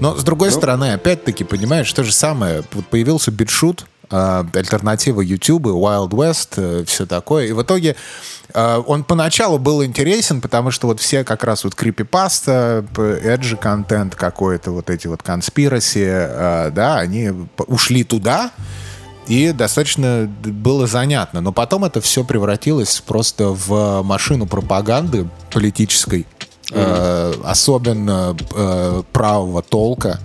[0.00, 2.64] Но, с другой ну, стороны, опять-таки, понимаешь, то же самое.
[2.72, 7.46] Вот появился битшут, альтернатива YouTube, Wild West, э, все такое.
[7.46, 7.96] И в итоге
[8.52, 14.14] э, он поначалу был интересен, потому что вот все как раз вот крипипаста, эджи контент
[14.14, 17.32] какой-то, вот эти вот конспираси, э, да, они
[17.66, 18.50] ушли туда,
[19.26, 21.40] и достаточно было занятно.
[21.40, 26.26] Но потом это все превратилось просто в машину пропаганды политической,
[26.70, 27.44] mm-hmm.
[27.44, 28.36] особенно
[29.12, 30.20] правого толка,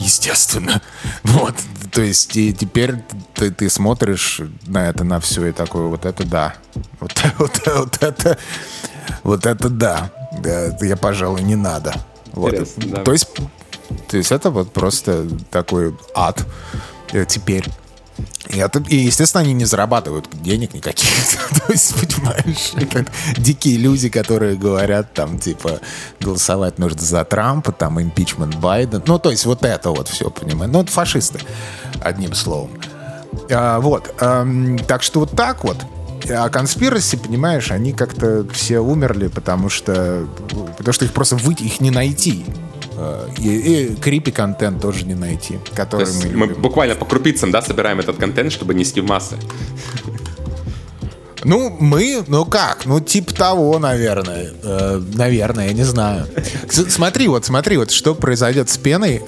[0.00, 0.80] естественно.
[1.24, 1.54] Вот.
[1.92, 3.02] То есть и теперь
[3.34, 6.54] ты, ты смотришь на это, на все, и такой, вот это да.
[7.00, 8.38] Вот, вот, вот это,
[9.22, 10.10] вот это да.
[10.80, 11.94] Я, пожалуй, не надо.
[12.32, 12.54] Вот.
[12.76, 13.02] Да.
[13.02, 13.28] То есть,
[14.08, 16.46] то есть это вот просто такой ад
[17.12, 17.68] э, теперь.
[18.88, 21.08] И, естественно, они не зарабатывают денег никаких.
[21.66, 25.80] То есть, понимаешь, это дикие люди, которые говорят, там, типа,
[26.20, 29.02] голосовать нужно за Трампа, там, импичмент Байден.
[29.06, 30.72] Ну, то есть, вот это вот все, понимаешь.
[30.72, 31.40] Ну, это фашисты,
[32.00, 32.70] одним словом.
[33.50, 34.14] А, вот.
[34.20, 34.46] А,
[34.86, 35.78] так что вот так вот.
[36.28, 40.26] А конспираси, понимаешь, они как-то все умерли, потому что,
[40.76, 42.44] потому что их просто выйти, их не найти.
[43.00, 47.62] Э, и, и крипи контент тоже не найти, который мы, мы буквально по крупицам, да,
[47.62, 49.36] собираем этот контент, чтобы нести в массы.
[51.44, 54.50] Ну, мы, ну как, ну типа того, наверное.
[54.62, 56.26] Э, наверное, я не знаю.
[56.68, 59.22] Смотри, вот смотри, вот что произойдет с пеной.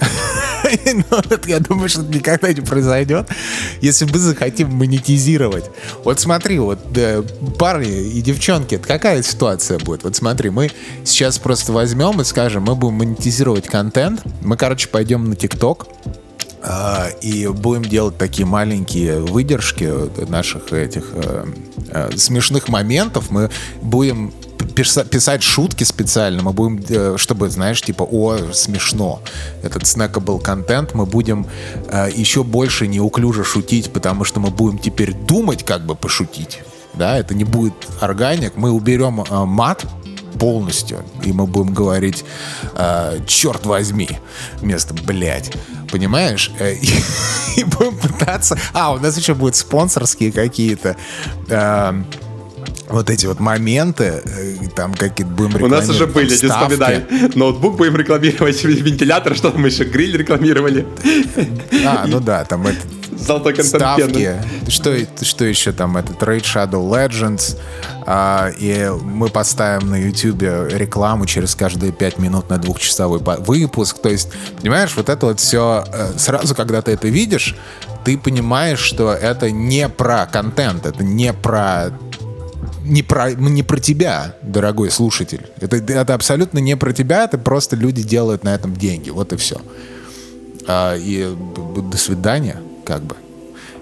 [0.85, 3.29] ну, я думаю, что никогда не произойдет,
[3.81, 5.65] если мы захотим монетизировать.
[6.03, 7.23] Вот смотри, вот да,
[7.57, 10.03] парни и девчонки, какая ситуация будет?
[10.03, 10.71] Вот смотри, мы
[11.03, 14.21] сейчас просто возьмем и скажем, мы будем монетизировать контент.
[14.41, 15.87] Мы, короче, пойдем на ТикТок,
[17.21, 19.91] и будем делать такие маленькие выдержки
[20.29, 21.45] наших этих э,
[21.89, 23.31] э, смешных моментов.
[23.31, 23.49] Мы
[23.81, 24.31] будем
[24.73, 29.21] писать шутки специально, мы будем, э, чтобы, знаешь, типа, о, смешно,
[29.61, 31.47] этот снэкабл контент, мы будем
[31.89, 36.61] э, еще больше неуклюже шутить, потому что мы будем теперь думать, как бы пошутить,
[36.93, 39.85] да, это не будет органик, мы уберем э, мат,
[40.39, 41.03] полностью.
[41.23, 42.23] И мы будем говорить
[42.75, 44.09] э, «черт возьми»
[44.57, 45.53] вместо «блядь».
[45.91, 46.51] Понимаешь?
[46.59, 46.89] Э, и,
[47.57, 48.57] и будем пытаться...
[48.73, 50.95] А, у нас еще будут спонсорские какие-то...
[51.49, 51.93] Э,
[52.89, 57.05] вот эти вот моменты, э, там какие-то будем У нас уже были, не вспоминай.
[57.33, 60.85] Ноутбук будем рекламировать, вентилятор, что там еще, гриль рекламировали.
[61.85, 62.79] А, ну да, там это
[63.17, 64.35] Золотой ставки.
[64.67, 65.97] Что, что еще там?
[65.97, 67.57] Это Raid Shadow Legends.
[68.05, 73.99] А, и мы поставим на YouTube рекламу через каждые пять минут на двухчасовой выпуск.
[73.99, 74.29] То есть,
[74.61, 77.55] понимаешь, вот это вот все э, сразу, когда ты это видишь,
[78.03, 81.91] ты понимаешь, что это не про контент, это не про
[82.83, 85.47] не про, не про тебя, дорогой слушатель.
[85.61, 89.09] Это, это абсолютно не про тебя, это просто люди делают на этом деньги.
[89.09, 89.61] Вот и все.
[90.67, 91.33] А, и
[91.77, 93.15] до свидания как бы.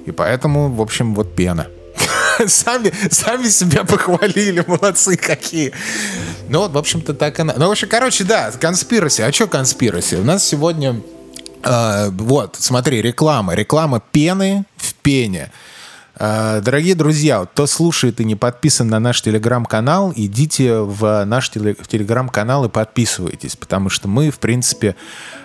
[0.05, 1.67] И поэтому, в общем, вот пена.
[2.47, 5.73] сами, сами себя похвалили, молодцы какие.
[6.49, 7.43] Ну в общем-то, так и...
[7.43, 9.21] Ну, в общем, короче, да, конспираси.
[9.21, 10.15] А что конспираси?
[10.15, 11.01] У нас сегодня...
[11.63, 13.53] Э, вот, смотри, реклама.
[13.53, 15.51] Реклама пены в пене.
[16.15, 22.65] Э, дорогие друзья, кто слушает и не подписан на наш телеграм-канал, идите в наш телеграм-канал
[22.65, 24.95] и подписывайтесь, потому что мы, в принципе,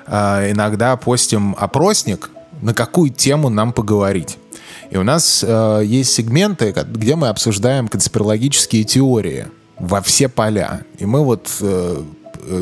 [0.07, 2.31] э, иногда постим опросник,
[2.63, 4.39] на какую тему нам поговорить.
[4.91, 9.47] И у нас э, есть сегменты, где мы обсуждаем конспирологические теории
[9.79, 10.83] во все поля.
[10.99, 12.03] И мы вот э,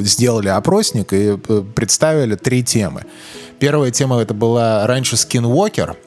[0.01, 1.37] сделали опросник и
[1.75, 3.03] представили три темы.
[3.59, 6.04] Первая тема это была раньше Skinwalker, Э,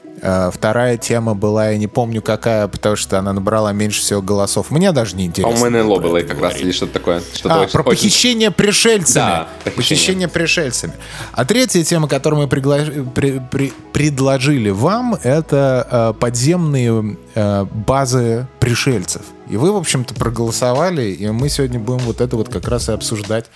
[0.52, 4.70] вторая тема была, я не помню какая, потому что она набрала меньше всего голосов.
[4.70, 5.56] Мне даже не интересно.
[5.56, 7.22] А у МНЛО было как раз или что-то такое.
[7.34, 7.90] Что а, очень, про очень...
[7.90, 9.24] похищение пришельцами.
[9.24, 9.76] Да, похищение.
[9.76, 10.92] похищение пришельцами.
[11.32, 12.78] А третья тема, которую мы пригла...
[13.14, 13.40] при...
[13.50, 13.72] При...
[13.92, 19.22] предложили вам, это э, подземные э, базы пришельцев.
[19.48, 22.92] И вы, в общем-то, проголосовали, и мы сегодня будем вот это вот как раз и
[22.92, 23.46] обсуждать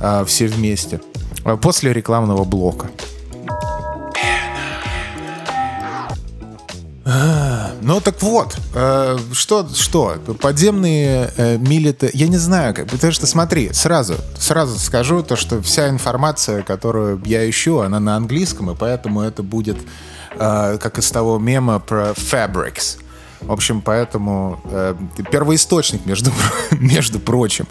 [0.00, 1.00] э, все вместе.
[1.44, 2.90] Э, после рекламного блока.
[7.04, 13.26] Ну так вот, э, что, что, подземные э, милиты, я не знаю, как, потому что
[13.26, 18.76] смотри, сразу, сразу скажу то, что вся информация, которую я ищу, она на английском, и
[18.76, 19.78] поэтому это будет
[20.38, 22.98] э, как из того мема про fabrics.
[23.40, 24.94] В общем, поэтому э,
[25.32, 26.30] первоисточник, между,
[26.70, 27.66] между прочим.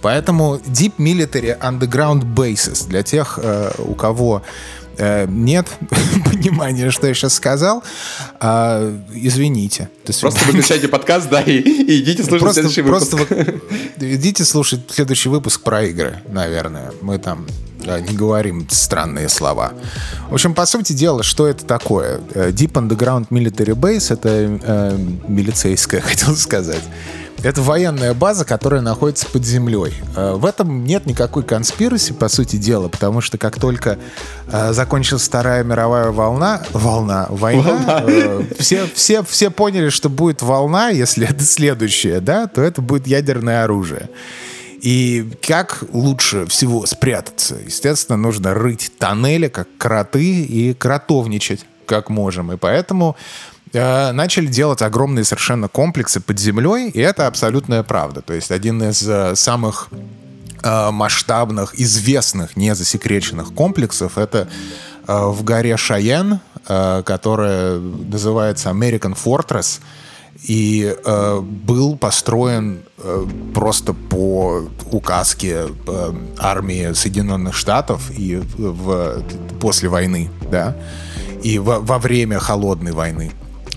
[0.00, 3.38] Поэтому Deep Military Underground Bases для тех,
[3.78, 4.42] у кого
[4.98, 5.66] Э, нет
[6.24, 7.82] понимания, что я сейчас сказал.
[8.40, 9.88] А, извините.
[10.20, 13.10] Просто выключайте подкаст, да, и, и идите слушать просто, следующий выпуск.
[13.10, 13.60] Просто
[14.00, 16.92] идите слушать следующий выпуск про игры, наверное.
[17.00, 17.46] Мы там
[17.84, 19.72] да, не говорим странные слова.
[20.30, 22.20] В общем, по сути дела, что это такое?
[22.34, 24.28] Э, Deep Underground Military Base— это
[24.62, 26.82] э, милицейское, хотел сказать.
[27.42, 29.94] Это военная база, которая находится под землей.
[30.16, 33.98] Э, в этом нет никакой конспираси, по сути дела, потому что как только
[34.46, 38.04] э, закончилась Вторая мировая волна, волна, война, волна.
[38.06, 43.08] Э, все, все, все поняли, что будет волна, если это следующая, да, то это будет
[43.08, 44.08] ядерное оружие.
[44.80, 47.56] И как лучше всего спрятаться?
[47.64, 52.52] Естественно, нужно рыть тоннели, как кроты, и кротовничать, как можем.
[52.52, 53.16] И поэтому
[53.72, 58.20] Э, начали делать огромные совершенно комплексы под землей, и это абсолютная правда.
[58.20, 59.88] То есть один из э, самых
[60.62, 64.48] э, масштабных, известных, незасекреченных комплексов это
[65.04, 69.80] в горе Шайен, которая называется American Fortress,
[70.44, 70.96] и
[71.42, 72.84] был построен
[73.52, 75.66] просто по указке
[76.38, 79.24] армии Соединенных Штатов и в,
[79.60, 80.76] после войны, да,
[81.42, 83.32] и во, во время холодной войны.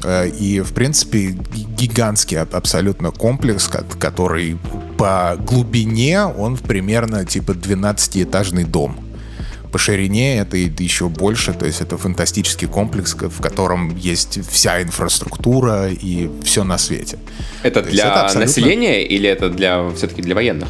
[0.05, 1.35] Э, и, в принципе,
[1.77, 3.67] гигантский абсолютно комплекс,
[3.99, 4.57] который
[4.97, 8.99] по глубине, он примерно типа 12-этажный дом.
[9.71, 15.89] По ширине это еще больше, то есть это фантастический комплекс, в котором есть вся инфраструктура
[15.89, 17.17] и все на свете.
[17.63, 18.45] Это то для это абсолютно...
[18.45, 20.69] населения или это для все-таки для военных?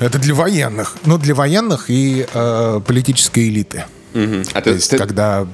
[0.00, 0.96] Это для военных.
[1.04, 3.84] Ну, для военных и э, политической элиты.
[4.14, 4.42] Угу.
[4.54, 4.98] А то ты, есть, ты...
[4.98, 5.46] когда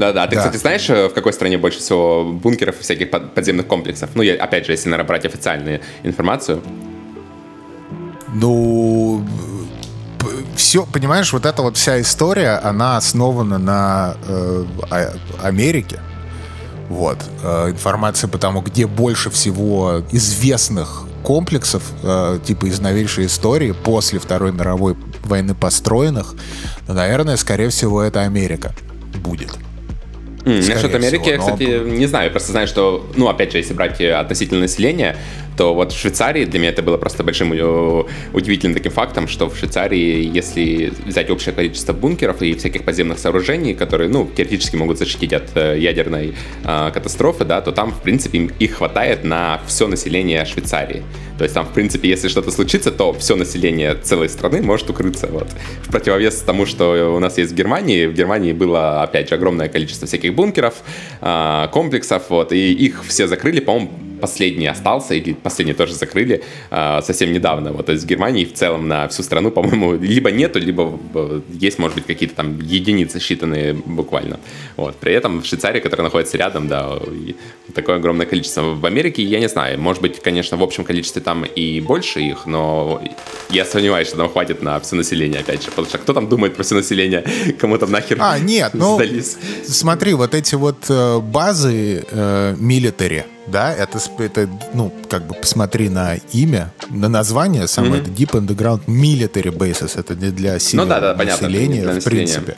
[0.00, 0.26] да-да.
[0.26, 0.42] Ты, да.
[0.42, 4.10] кстати, знаешь, э, в какой стране больше всего бункеров и всяких подземных комплексов?
[4.14, 6.62] Ну, я, опять же, если, наверное, брать официальную информацию.
[8.32, 9.24] Ну,
[10.56, 16.00] все, понимаешь, вот эта вот вся история, она основана на э, а, Америке.
[16.88, 17.18] Вот.
[17.42, 24.18] Э, информация по тому, где больше всего известных комплексов, э, типа из новейшей истории, после
[24.18, 26.34] Второй мировой войны построенных,
[26.88, 28.74] ну, наверное, скорее всего, это Америка
[29.16, 29.58] будет.
[30.56, 31.42] Насчет Америки, всего, но...
[31.44, 32.26] кстати, не знаю.
[32.26, 35.16] Я просто знаю, что, ну, опять же, если брать относительно населения,
[35.56, 39.48] то вот в Швейцарии для меня это было просто большим э, удивительным таким фактом, что
[39.48, 44.98] в Швейцарии, если взять общее количество бункеров и всяких подземных сооружений, которые, ну, теоретически могут
[44.98, 46.34] защитить от э, ядерной
[46.64, 51.02] э, катастрофы, да, то там, в принципе, их хватает на все население Швейцарии.
[51.38, 55.26] То есть там, в принципе, если что-то случится, то все население целой страны может укрыться.
[55.26, 55.48] Вот.
[55.82, 59.68] В противовес тому, что у нас есть в Германии, в Германии было, опять же, огромное
[59.68, 60.74] количество всяких бункеров,
[61.20, 63.90] э, комплексов, вот, и их все закрыли, по-моему,
[64.20, 67.72] последний остался, или последний тоже закрыли э, совсем недавно.
[67.72, 71.96] Вот из Германии в целом на всю страну, по-моему, либо нету, либо э, есть, может
[71.96, 74.38] быть, какие-то там единицы считанные буквально.
[74.76, 74.96] Вот.
[74.96, 76.98] При этом в Швейцарии, которая находится рядом, да,
[77.74, 78.62] такое огромное количество.
[78.62, 82.46] В Америке, я не знаю, может быть, конечно, в общем количестве там и больше их,
[82.46, 83.02] но
[83.50, 85.70] я сомневаюсь, что там хватит на все население, опять же.
[85.70, 87.24] Потому что кто там думает про все население?
[87.58, 89.36] Кому там нахер А, нет, ну, сдались?
[89.66, 95.88] смотри, вот эти вот э, базы э, милитари, да, это, это, ну, как бы посмотри
[95.88, 98.02] на имя, на название самое, mm-hmm.
[98.02, 102.04] это Deep Underground Military Bases, это не для сильного ну, да, да, населения, понятно, в
[102.04, 102.56] принципе.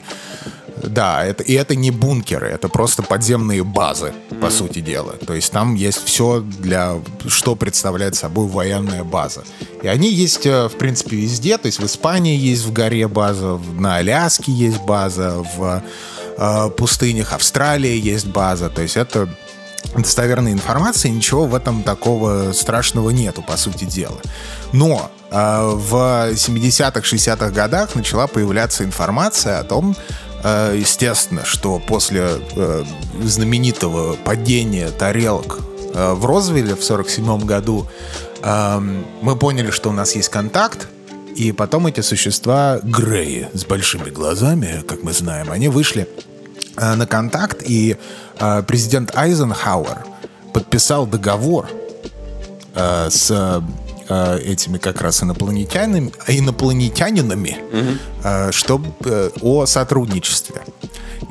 [0.81, 4.39] Да, это, и это не бункеры, это просто подземные базы, mm-hmm.
[4.39, 5.13] по сути дела.
[5.13, 9.43] То есть там есть все для, что представляет собой военная база.
[9.81, 11.57] И они есть, э, в принципе, везде.
[11.57, 15.83] То есть в Испании есть в горе база, на Аляске есть база, в
[16.37, 18.69] э, пустынях Австралии есть база.
[18.69, 19.29] То есть это
[19.95, 24.17] достоверной информации, ничего в этом такого страшного нету, по сути дела.
[24.71, 29.95] Но э, в 70-х, 60-х годах начала появляться информация о том,
[30.43, 32.83] э, естественно, что после э,
[33.21, 35.59] знаменитого падения тарелок
[35.93, 37.87] э, в Розвилле в 47 году
[38.41, 38.79] э,
[39.21, 40.87] мы поняли, что у нас есть контакт,
[41.35, 46.07] и потом эти существа Греи с большими глазами, как мы знаем, они вышли
[46.75, 47.97] на контакт, и
[48.39, 50.05] э, президент Айзенхауэр
[50.53, 51.67] подписал договор
[52.75, 53.61] э, с
[54.09, 57.97] э, этими как раз инопланетянами, инопланетянинами, угу.
[58.23, 60.61] э, чтобы э, о сотрудничестве.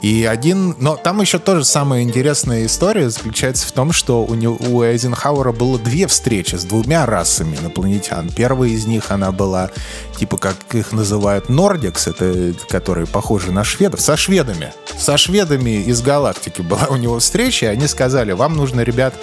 [0.02, 0.74] И один...
[0.80, 5.52] Но там еще тоже самая интересная история заключается в том, что у, него, у Эйзенхауэра
[5.52, 8.28] было две встречи с двумя расами инопланетян.
[8.28, 9.70] Первая из них, она была,
[10.18, 14.72] типа, как их называют, Нордикс, это которые похожи на шведов, со шведами.
[14.98, 19.14] Со шведами из галактики была у него встреча, и они сказали, вам нужно, ребят,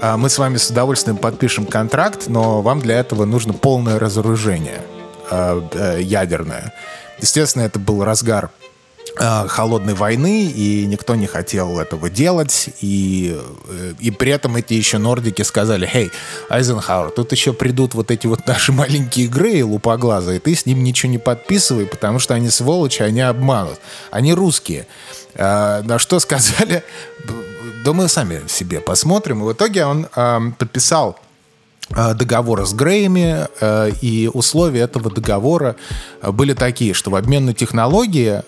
[0.00, 4.80] а, мы с вами с удовольствием подпишем контракт, но вам для этого нужно полное разоружение
[5.30, 6.72] а, э, ядерное.
[7.20, 8.50] Естественно, это был разгар
[9.48, 14.98] холодной войны, и никто не хотел этого делать, и, э, и при этом эти еще
[14.98, 16.10] нордики сказали, «Хей,
[16.48, 20.82] Айзенхауэр, тут еще придут вот эти вот наши маленькие игры и лупоглазые, ты с ним
[20.82, 24.86] ничего не подписывай, потому что они сволочи, они обманут, они русские».
[25.36, 26.84] А, на что сказали,
[27.84, 30.06] мы сами себе посмотрим, и в итоге он
[30.58, 31.23] подписал Э,
[31.90, 35.76] договора с Греями, э, и условия этого договора
[36.22, 38.42] э, были такие, что в обмен на технологии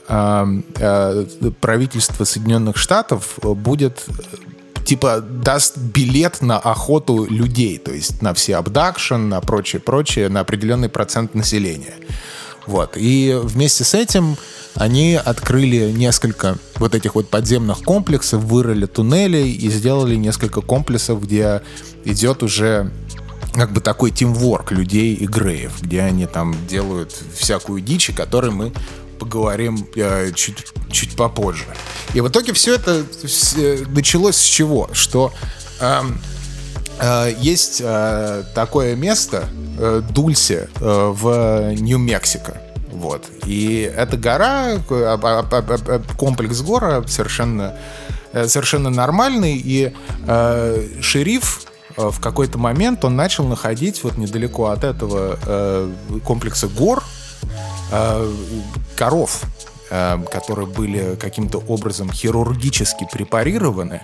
[1.60, 4.04] правительство Соединенных Штатов будет
[4.84, 10.40] типа даст билет на охоту людей, то есть на все abduction, на прочее, прочее, на
[10.40, 11.94] определенный процент населения.
[12.66, 12.96] Вот.
[12.96, 14.36] И вместе с этим
[14.74, 21.62] они открыли несколько вот этих вот подземных комплексов, вырыли туннели и сделали несколько комплексов, где
[22.04, 22.90] идет уже
[23.56, 28.50] как бы такой тимворк людей и Греев, где они там делают всякую дичь, о которой
[28.50, 28.72] мы
[29.18, 31.64] поговорим э, чуть, чуть попозже.
[32.12, 34.90] И в итоге все это все, началось с чего?
[34.92, 35.32] Что
[35.80, 36.02] э,
[37.00, 39.48] э, есть э, такое место,
[39.78, 42.60] э, Дульсе, э, в Нью-Мексико.
[42.92, 43.24] Вот.
[43.46, 44.78] И эта гора,
[46.18, 47.74] комплекс гора совершенно,
[48.32, 49.94] э, совершенно нормальный, и
[50.26, 55.92] э, шериф Э, в какой-то момент он начал находить вот недалеко от этого э,
[56.24, 57.02] комплекса гор
[57.90, 58.32] э,
[58.96, 59.42] коров,
[59.90, 64.02] э, которые были каким-то образом хирургически препарированы.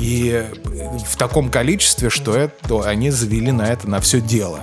[0.00, 0.46] И
[1.06, 4.60] в таком количестве, что это, они завели на это на все дело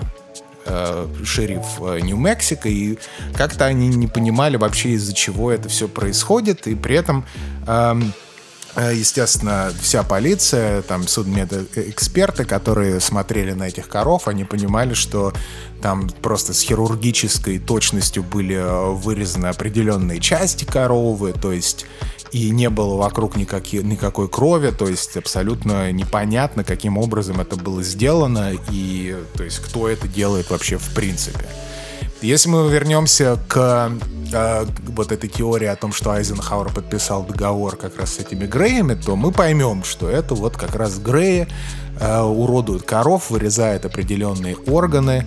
[0.66, 2.98] э, шериф э, Нью-Мексико, и
[3.34, 7.26] как-то они не понимали вообще, из-за чего это все происходит, и при этом
[7.68, 8.25] э, Э,
[8.82, 15.34] естественно, вся полиция, там судмедэксперты, которые смотрели на этих коров, они понимали, что
[15.82, 21.86] там просто с хирургической точностью были э, вырезаны определенные части коровы, то есть
[22.32, 27.82] и не было вокруг никаких, никакой крови, то есть абсолютно непонятно, каким образом это было
[27.82, 31.46] сделано и то есть кто это делает вообще в принципе.
[32.22, 33.92] Если мы вернемся к
[34.32, 38.96] э, вот этой теории о том, что Айзенхауэр подписал договор как раз с этими Греями,
[38.96, 41.48] то мы поймем, что это вот как раз Греи
[42.00, 45.26] э, уродуют коров, вырезают определенные органы,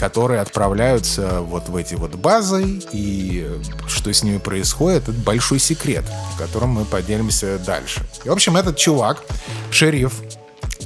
[0.00, 3.46] которые отправляются вот в эти вот базы, и
[3.86, 6.04] что с ними происходит, это большой секрет,
[6.34, 8.00] о котором мы поделимся дальше.
[8.24, 9.22] И, в общем, этот чувак,
[9.70, 10.14] шериф,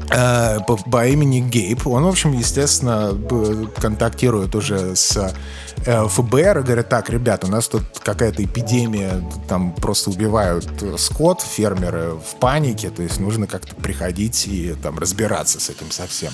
[0.09, 1.87] по, по имени Гейб.
[1.87, 3.17] Он, в общем, естественно,
[3.81, 5.35] контактирует уже с
[5.87, 10.67] э, ФБР и говорит, так, ребят, у нас тут какая-то эпидемия, там просто убивают
[10.99, 16.33] скот, фермеры в панике, то есть нужно как-то приходить и там разбираться с этим совсем.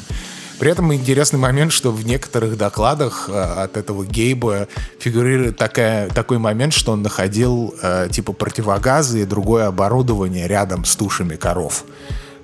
[0.61, 4.69] При этом интересный момент, что в некоторых докладах э, от этого Гейба
[4.99, 10.95] фигурирует такая, такой момент, что он находил э, типа противогазы и другое оборудование рядом с
[10.97, 11.85] тушами коров.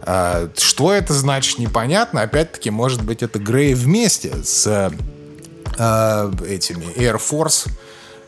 [0.03, 2.23] А, что это значит, непонятно.
[2.23, 7.69] Опять-таки, может быть, это Грей вместе с э, этими Air Force,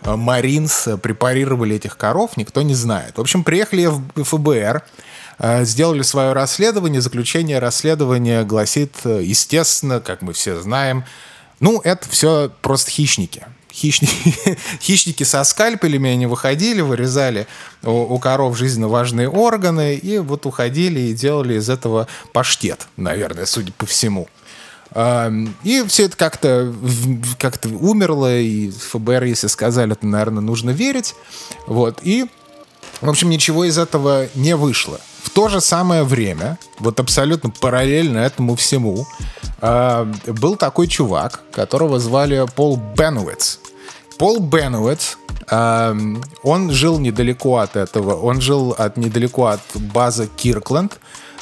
[0.03, 3.17] Marines препарировали этих коров, никто не знает.
[3.17, 4.83] В общем, приехали в ФБР,
[5.39, 7.01] э, сделали свое расследование.
[7.01, 11.05] Заключение расследования гласит, э, естественно, как мы все знаем,
[11.61, 13.45] ну, это все просто хищники.
[13.73, 17.47] Хищники, хищники со скальпелями, они выходили, вырезали
[17.83, 23.47] у, у коров жизненно важные органы, и вот уходили и делали из этого паштет, наверное,
[23.47, 24.29] судя по всему.
[24.95, 26.75] И все это как-то
[27.39, 31.15] как умерло, и ФБР, если сказали, это, наверное, нужно верить.
[31.67, 32.01] Вот.
[32.03, 32.27] И,
[33.03, 34.99] в общем, ничего из этого не вышло.
[35.39, 39.07] То же самое время, вот абсолютно параллельно этому всему,
[39.61, 43.59] был такой чувак, которого звали Пол Бенуэтс.
[44.19, 45.17] Пол Бенуэтс,
[46.43, 50.99] он жил недалеко от этого, он жил от, недалеко от базы Киркленд,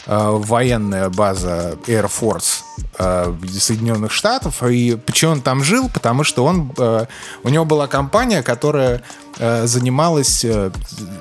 [0.07, 2.66] Э, военная база Air Force э,
[2.99, 4.63] Соединенных Штатов.
[4.63, 5.91] И почему он там жил?
[5.93, 7.07] Потому что он, э,
[7.43, 9.03] у него была компания, которая
[9.39, 10.47] занималась,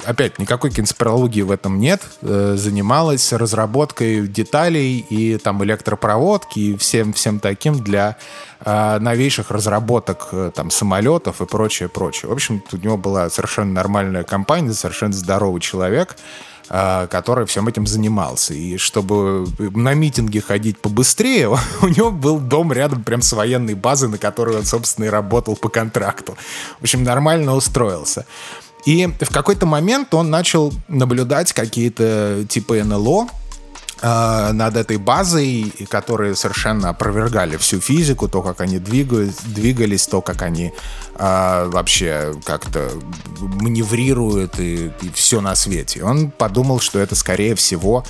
[0.06, 7.42] опять, никакой конспирологии в этом нет, занималась разработкой деталей и там электропроводки и всем, всем
[7.42, 8.16] таким для
[8.64, 12.30] новейших разработок там самолетов и прочее, прочее.
[12.30, 16.16] В общем, у него была совершенно нормальная компания, совершенно здоровый человек,
[16.68, 18.54] который всем этим занимался.
[18.54, 21.45] И чтобы на митинги ходить побыстрее,
[21.82, 25.56] у него был дом рядом прям с военной базой, на которой он, собственно, и работал
[25.56, 26.36] по контракту.
[26.80, 28.26] В общем, нормально устроился.
[28.86, 33.28] И в какой-то момент он начал наблюдать какие-то типа НЛО,
[34.02, 40.42] над этой базой, которые совершенно опровергали всю физику, то, как они двигались, двигались то, как
[40.42, 40.74] они
[41.18, 42.90] э, вообще как-то
[43.40, 46.04] маневрируют и, и все на свете.
[46.04, 48.04] Он подумал, что это, скорее всего,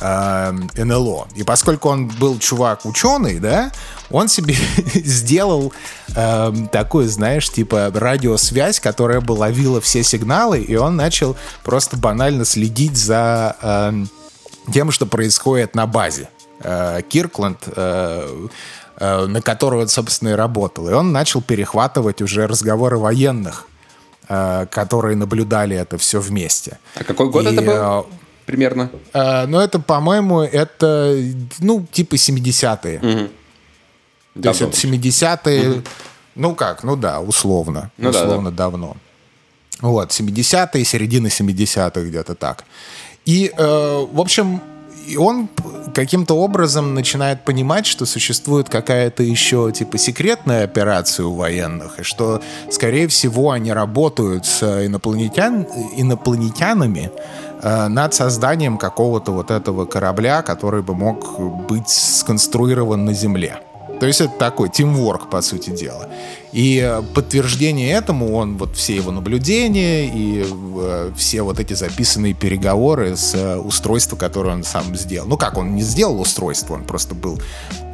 [0.00, 1.28] э, НЛО.
[1.34, 3.72] И поскольку он был чувак ученый, да,
[4.10, 4.54] он себе
[4.94, 5.72] сделал
[6.14, 12.44] э, такую, знаешь, типа радиосвязь, которая бы ловила все сигналы, и он начал просто банально
[12.44, 13.56] следить за...
[13.60, 14.04] Э,
[14.72, 16.28] тем, что происходит на базе.
[16.64, 18.48] Э, Киркленд, э,
[18.96, 20.88] э, на которого, собственно, и работал.
[20.88, 23.66] И он начал перехватывать уже разговоры военных,
[24.28, 26.78] которые наблюдали это все вместе.
[26.94, 28.06] А какой год и, это был?
[28.46, 28.88] Примерно.
[29.12, 31.18] Ну, это, по-моему, это,
[31.58, 32.98] ну, типа 70-е.
[32.98, 34.42] Угу.
[34.42, 35.82] То есть это 70-е, угу.
[36.36, 37.90] ну как, ну да, условно.
[37.98, 38.64] Ну, условно да, да.
[38.64, 38.96] давно.
[39.80, 42.64] Вот, 70-е, середина 70-х где-то так.
[43.24, 44.60] И, э, в общем,
[45.18, 45.48] он
[45.94, 52.40] каким-то образом начинает понимать, что существует какая-то еще типа секретная операция у военных, и что,
[52.70, 55.66] скорее всего, они работают с инопланетян,
[55.96, 57.10] инопланетянами
[57.62, 63.60] э, над созданием какого-то вот этого корабля, который бы мог быть сконструирован на Земле.
[64.02, 66.08] То есть это такой тимворк, по сути дела.
[66.50, 72.34] И э, подтверждение этому, он вот все его наблюдения и э, все вот эти записанные
[72.34, 75.28] переговоры с э, устройством, которое он сам сделал.
[75.28, 77.40] Ну как, он не сделал устройство, он просто был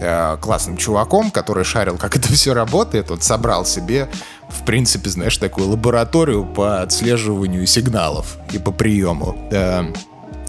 [0.01, 3.11] э, классным чуваком, который шарил, как это все работает.
[3.11, 4.09] Он собрал себе,
[4.49, 9.37] в принципе, знаешь, такую лабораторию по отслеживанию сигналов и по приему.
[9.51, 9.93] Э,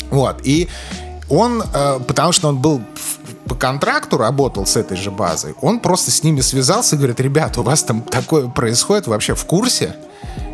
[0.10, 0.70] вот, и
[1.30, 2.82] он, э, потому что он был
[3.45, 7.61] по контракту работал с этой же базой, он просто с ними связался и говорит, ребята,
[7.61, 9.95] у вас там такое происходит, вообще в курсе?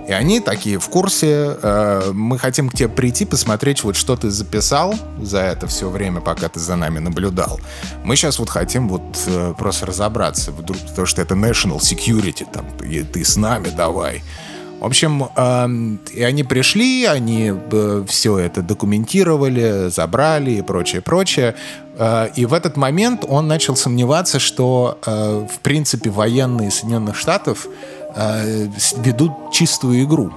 [0.07, 4.29] И они такие в курсе, э, мы хотим к тебе прийти, посмотреть, вот что ты
[4.29, 7.59] записал за это все время, пока ты за нами наблюдал.
[8.03, 12.67] Мы сейчас вот хотим вот э, просто разобраться, вдруг, потому что это national security, там,
[12.87, 14.23] и ты с нами давай.
[14.85, 15.67] В общем, э,
[16.13, 21.55] и они пришли, они э, все это документировали, забрали и прочее, прочее.
[21.97, 27.65] Э, и в этот момент он начал сомневаться, что, э, в принципе, военные Соединенных Штатов
[28.15, 28.67] э,
[28.97, 30.31] ведут чистую игру.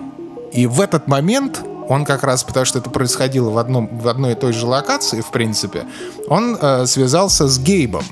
[0.51, 4.33] И в этот момент он как раз, потому что это происходило в, одном, в одной
[4.33, 5.85] и той же локации, в принципе,
[6.31, 8.05] он э, связался с Гейбом.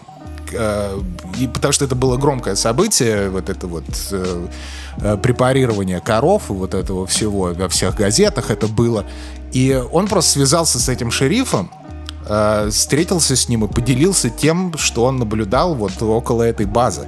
[0.53, 1.01] Э,
[1.39, 4.49] и потому что это было громкое событие, вот это вот э,
[5.01, 9.05] э, препарирование коров и вот этого всего во всех газетах это было.
[9.53, 11.71] И он просто связался с этим шерифом,
[12.27, 17.07] э, встретился с ним и поделился тем, что он наблюдал вот около этой базы.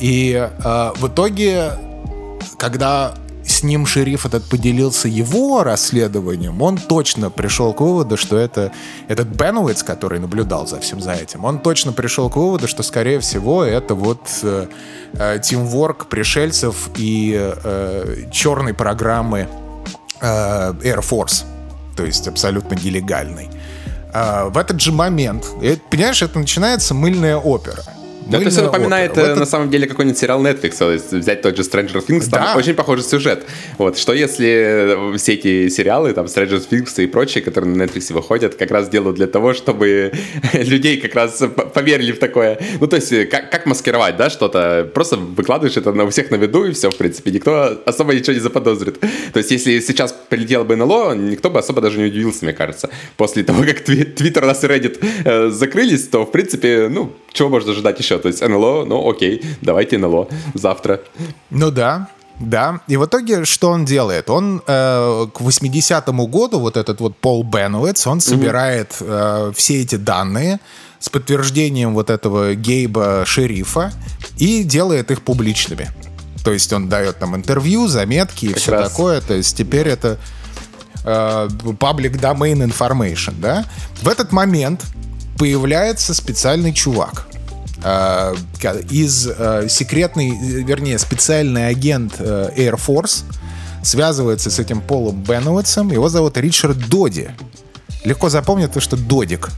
[0.00, 1.72] И э, в итоге,
[2.58, 3.14] когда
[3.62, 8.72] с ним шериф этот поделился его расследованием, он точно пришел к выводу, что это
[9.08, 13.20] этот Бенуитс, который наблюдал за всем за этим, он точно пришел к выводу, что, скорее
[13.20, 14.66] всего, это вот э,
[15.12, 15.38] э,
[16.10, 19.48] пришельцев и э, черной программы
[20.20, 21.44] э, Air Force,
[21.96, 23.48] то есть абсолютно нелегальной.
[24.12, 27.84] Э, в этот же момент, и, понимаешь, это начинается мыльная опера.
[28.26, 29.34] Да, это все напоминает опера.
[29.34, 32.54] на самом деле какой-нибудь сериал Netflix, то есть взять тот же Stranger Things, там да.
[32.56, 33.44] очень похожий сюжет.
[33.78, 38.54] Вот, что если все эти сериалы, там, Stranger Things и прочие, которые на Netflix выходят,
[38.54, 40.12] как раз делают для того, чтобы
[40.52, 41.42] людей как раз
[41.74, 42.58] поверили в такое.
[42.80, 44.88] Ну, то есть, как, как маскировать, да, что-то?
[44.94, 48.34] Просто выкладываешь это на у всех на виду, и все, в принципе, никто особо ничего
[48.34, 49.00] не заподозрит.
[49.32, 52.90] То есть, если сейчас прилетело бы НЛО, никто бы особо даже не удивился, мне кажется.
[53.16, 57.72] После того, как Twitter нас и Reddit э, закрылись, то, в принципе, ну, чего можно
[57.72, 58.11] ожидать еще?
[58.18, 61.00] То есть НЛО, ну окей, давайте НЛО завтра.
[61.50, 62.08] Ну да,
[62.40, 64.28] да, и в итоге что он делает?
[64.28, 69.94] Он э, к 80-му году, вот этот вот Пол Бенуэтс, он собирает э, все эти
[69.94, 70.58] данные
[70.98, 73.92] с подтверждением вот этого Гейба шерифа
[74.38, 75.90] и делает их публичными.
[76.44, 78.90] То есть он дает там интервью, заметки и как все раз.
[78.90, 79.20] такое.
[79.20, 80.18] То есть теперь это
[81.04, 81.48] э,
[81.78, 83.64] public domain information, да?
[84.00, 84.84] В этот момент
[85.38, 87.26] появляется специальный чувак
[88.90, 93.24] из э, секретный, вернее, специальный агент э, Air Force
[93.82, 95.90] связывается с этим Полом Бенуэтсом.
[95.90, 97.30] Его зовут Ричард Доди.
[98.04, 99.50] Легко запомнить, что Додик.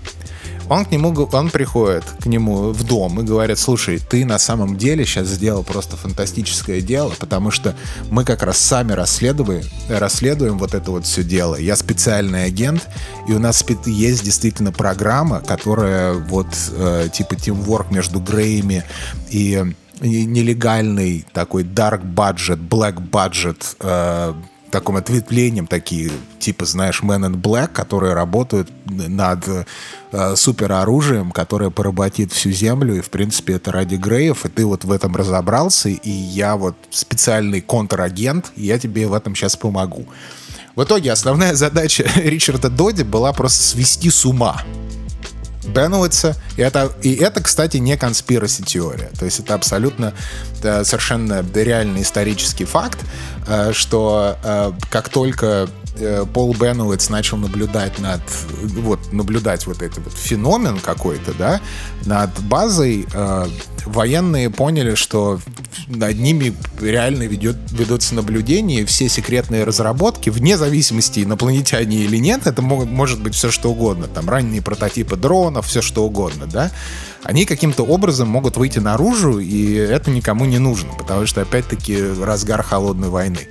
[0.68, 4.76] Он к нему, он приходит к нему в дом и говорит, слушай, ты на самом
[4.76, 7.74] деле сейчас сделал просто фантастическое дело, потому что
[8.10, 11.56] мы как раз сами расследуем, расследуем вот это вот все дело.
[11.56, 12.88] Я специальный агент,
[13.28, 18.84] и у нас есть действительно программа, которая вот э, типа тимворк между Греями
[19.30, 19.64] и
[20.00, 24.34] нелегальный такой dark budget, black budget э,
[24.74, 26.10] таким ответвлением такие,
[26.40, 29.46] типа, знаешь, Men in Black, которые работают над
[30.10, 34.84] э, супероружием, которое поработит всю землю, и, в принципе, это ради Греев, и ты вот
[34.84, 40.06] в этом разобрался, и я вот специальный контрагент, и я тебе в этом сейчас помогу.
[40.74, 44.60] В итоге основная задача Ричарда Доди была просто свести с ума
[45.66, 46.36] Бенуэтса.
[46.56, 49.10] И это, и это, кстати, не конспираси теория.
[49.18, 50.14] То есть это абсолютно
[50.60, 52.98] совершенно реальный исторический факт,
[53.46, 58.22] э, что э, как только э, Пол Бенуэтс начал наблюдать над
[58.62, 61.60] вот наблюдать вот этот вот феномен какой-то, да,
[62.04, 63.06] над базой,
[63.86, 65.40] военные поняли, что
[65.88, 72.62] над ними реально ведет, ведутся наблюдения, все секретные разработки, вне зависимости, инопланетяне или нет, это
[72.62, 76.70] могут, может быть все что угодно, там ранние прототипы дронов, все что угодно, да,
[77.22, 82.62] они каким-то образом могут выйти наружу, и это никому не нужно, потому что, опять-таки, разгар
[82.62, 83.48] холодной войны.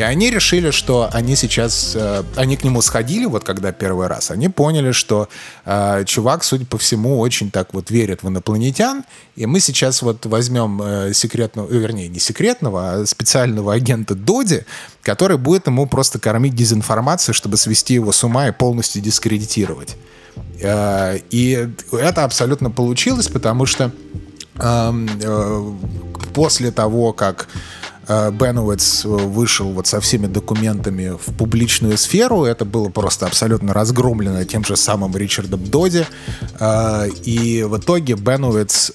[0.00, 4.30] И они решили, что они сейчас, э, они к нему сходили, вот когда первый раз,
[4.30, 5.28] они поняли, что
[5.66, 9.04] э, чувак, судя по всему, очень так вот верит в инопланетян,
[9.36, 14.64] и мы сейчас вот возьмем э, секретного, вернее, не секретного, а специального агента Доди,
[15.02, 19.98] который будет ему просто кормить дезинформацию, чтобы свести его с ума и полностью дискредитировать.
[20.62, 23.90] И это абсолютно получилось, потому что
[24.56, 25.78] эм,
[26.32, 27.48] после того, как
[28.10, 32.44] э, Бенуэтс вышел вот со всеми документами в публичную сферу.
[32.44, 36.06] Это было просто абсолютно разгромлено тем же самым Ричардом Доди.
[37.24, 38.92] И в итоге Бенуэтс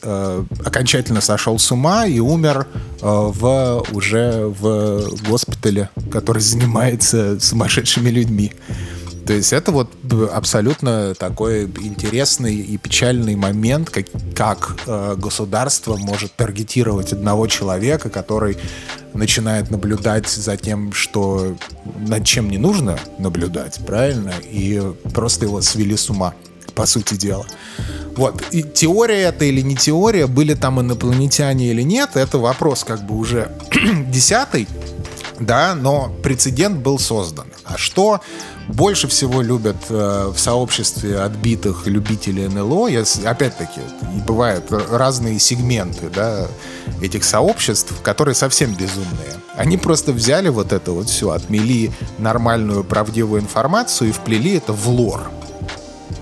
[0.65, 2.67] окончательно сошел с ума и умер
[3.01, 8.51] в, уже в госпитале, который занимается сумасшедшими людьми.
[9.25, 9.89] То есть это вот
[10.31, 14.05] абсолютно такой интересный и печальный момент, как,
[14.35, 18.57] как э, государство может таргетировать одного человека, который
[19.13, 21.55] начинает наблюдать за тем, что
[22.07, 24.33] над чем не нужно наблюдать, правильно?
[24.43, 24.81] И
[25.13, 26.35] просто его свели с ума,
[26.75, 27.45] по сути дела.
[28.15, 28.43] Вот.
[28.51, 33.15] И теория это или не теория, были там инопланетяне или нет, это вопрос как бы
[33.15, 33.51] уже
[34.11, 34.67] десятый,
[35.39, 37.47] да, но прецедент был создан.
[37.63, 38.21] А что
[38.67, 43.81] больше всего любят э, в сообществе отбитых любителей НЛО, я, опять-таки,
[44.25, 46.47] бывают разные сегменты да,
[47.01, 49.35] этих сообществ, которые совсем безумные.
[49.55, 54.87] Они просто взяли вот это вот все, отмели нормальную правдивую информацию и вплели это в
[54.89, 55.29] лор.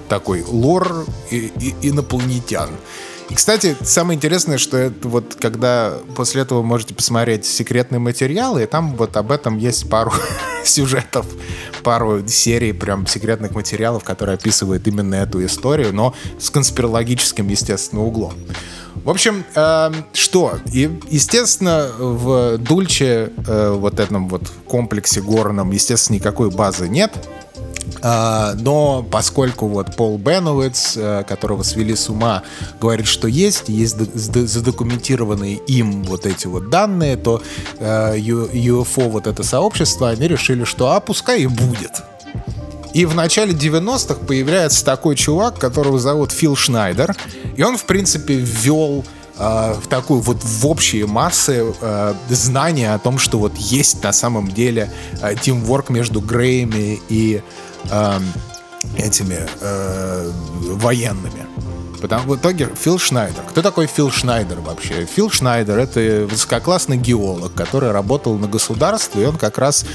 [0.10, 2.70] Такой лор и, и, инопланетян.
[3.34, 8.66] И, кстати, самое интересное, что это вот когда после этого можете посмотреть секретные материалы, и
[8.68, 10.14] там вот об этом есть пару
[10.64, 11.26] сюжетов,
[11.82, 18.36] пару серий прям секретных материалов, которые описывают именно эту историю, но с конспирологическим, естественно, углом.
[18.94, 20.60] В общем, э, что?
[20.72, 27.12] И, естественно, в Дульче, э, вот этом вот комплексе горном, естественно, никакой базы нет.
[28.02, 32.44] А, но поскольку вот Пол Беновиц, э, которого свели с ума,
[32.80, 37.42] говорит, что есть, есть задокументированные им вот эти вот данные, то
[37.80, 42.04] UFO, э, вот это сообщество, они решили, что а пускай и будет.
[42.94, 47.16] И в начале 90-х появляется такой чувак, которого зовут Фил Шнайдер,
[47.56, 49.04] и он, в принципе, ввел
[49.38, 54.14] э, в такую вот в общие массы э, знания о том, что вот есть на
[54.14, 57.42] самом деле э, тимворк между Греями и
[57.90, 58.20] э,
[58.98, 60.32] этими э,
[60.62, 61.46] военными.
[62.04, 63.44] Потому в итоге Фил Шнайдер.
[63.50, 65.06] Кто такой Фил Шнайдер вообще?
[65.06, 69.86] Фил Шнайдер это высококлассный геолог, который работал на государстве, и он как раз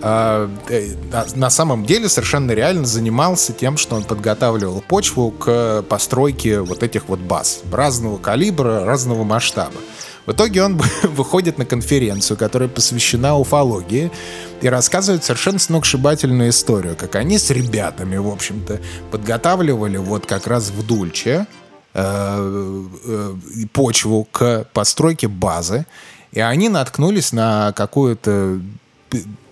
[0.00, 7.08] на самом деле совершенно реально занимался тем, что он подготавливал почву к постройке вот этих
[7.08, 9.80] вот баз разного калибра, разного масштаба.
[10.28, 14.12] В итоге он выходит на конференцию, которая посвящена уфологии,
[14.60, 18.80] и рассказывает совершенно сногсшибательную историю, как они с ребятами, в общем-то,
[19.10, 21.46] подготавливали вот как раз в Дульче
[21.94, 23.34] э, э,
[23.72, 25.86] почву к постройке базы,
[26.32, 28.60] и они наткнулись на какую-то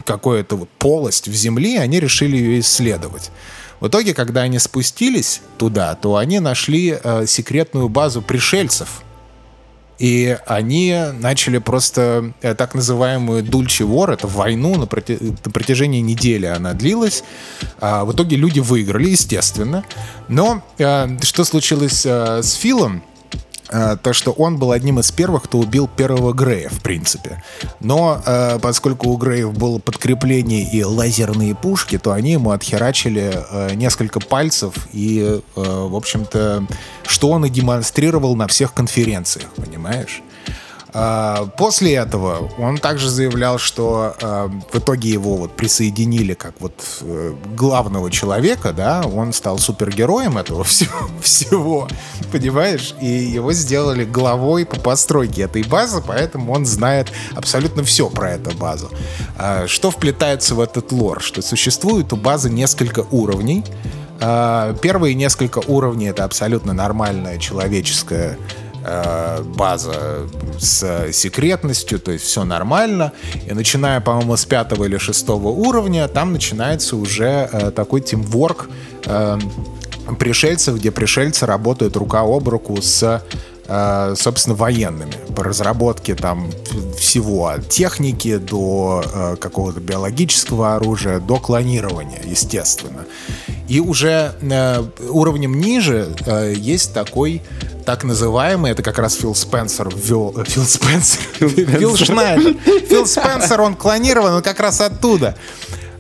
[0.07, 3.31] какую-то вот полость в земле, и они решили ее исследовать.
[3.81, 9.03] В итоге, когда они спустились туда, то они нашли э, секретную базу пришельцев,
[9.99, 15.19] и они начали просто э, так называемую Дульче Вор, это войну на, проти...
[15.45, 17.25] на протяжении недели она длилась.
[17.81, 19.85] А в итоге люди выиграли, естественно.
[20.29, 23.03] Но э, что случилось э, с Филом?
[23.71, 27.43] Э, то, что он был одним из первых, кто убил первого Грея, в принципе.
[27.81, 33.75] Но э, поскольку у Греев было подкрепление и лазерные пушки, то они ему отхерачили э,
[33.75, 36.67] несколько пальцев, и, э, в общем-то,
[37.07, 40.23] что он и демонстрировал на всех конференциях, понимаешь?
[40.99, 46.73] А, после этого он также заявлял, что а, в итоге его вот присоединили как вот
[47.03, 51.89] э, главного человека, да, он стал супергероем этого всего, всего,
[52.33, 58.31] понимаешь, и его сделали главой по постройке этой базы, поэтому он знает абсолютно все про
[58.31, 58.89] эту базу.
[59.37, 61.21] А, что вплетается в этот лор?
[61.21, 63.65] Что существует у базы несколько уровней,
[64.19, 68.39] Первые несколько уровней это абсолютно нормальная человеческая
[68.89, 70.29] Э, база
[70.61, 73.13] с секретностью, то есть все нормально.
[73.51, 78.69] И начиная, по-моему, с пятого или шестого уровня, там начинается уже э, такой тимворк
[79.07, 79.39] э,
[80.21, 83.25] пришельцев, где пришельцы работают рука об руку с
[83.67, 86.51] собственно, военными по разработке там
[86.97, 93.05] всего от техники до э, какого-то биологического оружия, до клонирования, естественно.
[93.69, 97.43] И уже э, уровнем ниже э, есть такой
[97.85, 100.35] так называемый, это как раз Фил Спенсер ввел...
[100.37, 101.21] Э, Фил Спенсер?
[101.39, 102.55] Фил Шнайдер.
[102.89, 105.37] Фил Спенсер, он клонирован, он как раз оттуда.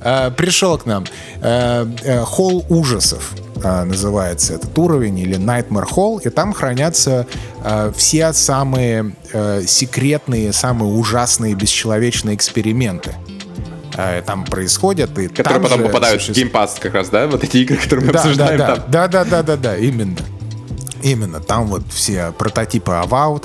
[0.01, 1.05] Э, пришел к нам.
[1.41, 7.27] Э, э, Холл ужасов э, называется этот уровень, или Nightmare Hall, и там хранятся
[7.65, 13.15] э, все самые э, секретные, самые ужасные бесчеловечные эксперименты
[14.27, 15.19] там происходят.
[15.19, 16.39] И которые потом попадают существ...
[16.39, 17.27] в Game Pass как раз, да?
[17.27, 18.85] Вот эти игры, которые мы да, обсуждаем да, там.
[18.91, 20.17] Да, да, да, да, да, именно.
[21.03, 23.45] Именно, там вот все прототипы Avowed.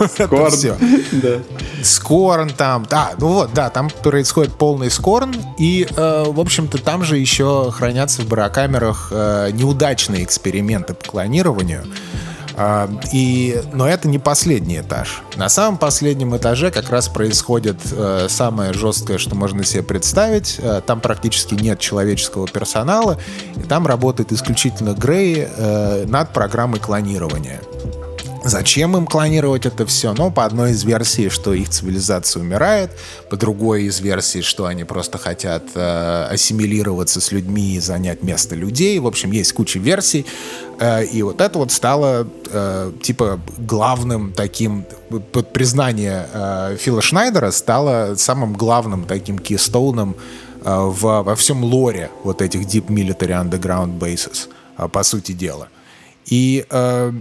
[0.08, 0.76] Скорн.
[1.12, 1.38] да.
[1.82, 7.04] Скорн там, да, ну вот, да, там происходит полный скорн, и, э, в общем-то, там
[7.04, 11.84] же еще хранятся в барокамерах э, неудачные эксперименты по клонированию,
[12.58, 15.22] а, и, но это не последний этаж.
[15.36, 20.56] На самом последнем этаже как раз происходит э, самое жесткое, что можно себе представить.
[20.58, 23.18] Э, там практически нет человеческого персонала.
[23.56, 27.60] И там работает исключительно Грей э, над программой клонирования.
[28.46, 30.14] Зачем им клонировать это все?
[30.14, 32.92] Ну, по одной из версий, что их цивилизация умирает,
[33.28, 38.54] по другой из версий, что они просто хотят э, ассимилироваться с людьми и занять место
[38.54, 39.00] людей.
[39.00, 40.26] В общем, есть куча версий.
[40.78, 44.84] Э, и вот это вот стало э, типа главным таким
[45.32, 50.14] под признание э, Фила Шнайдера стало самым главным таким кейстоуном
[50.64, 55.68] э, в, во всем лоре вот этих Deep Military Underground Bases, э, по сути дела.
[56.26, 57.12] И э,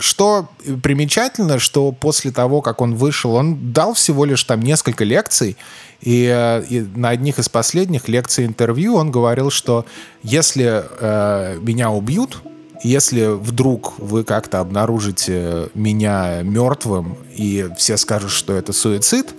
[0.00, 0.48] что
[0.82, 5.56] примечательно, что после того, как он вышел, он дал всего лишь там несколько лекций,
[6.00, 9.86] и, э, и на одних из последних лекций интервью он говорил, что
[10.22, 12.42] если э, меня убьют,
[12.82, 19.34] если вдруг вы как-то обнаружите меня мертвым, и все скажут, что это суицид,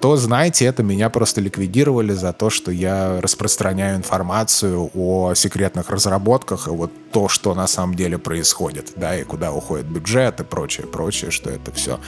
[0.00, 6.68] то, знаете, это меня просто ликвидировали за то, что я распространяю информацию о секретных разработках
[6.68, 10.86] и вот то, что на самом деле происходит, да, и куда уходит бюджет и прочее,
[10.86, 12.00] прочее, что это все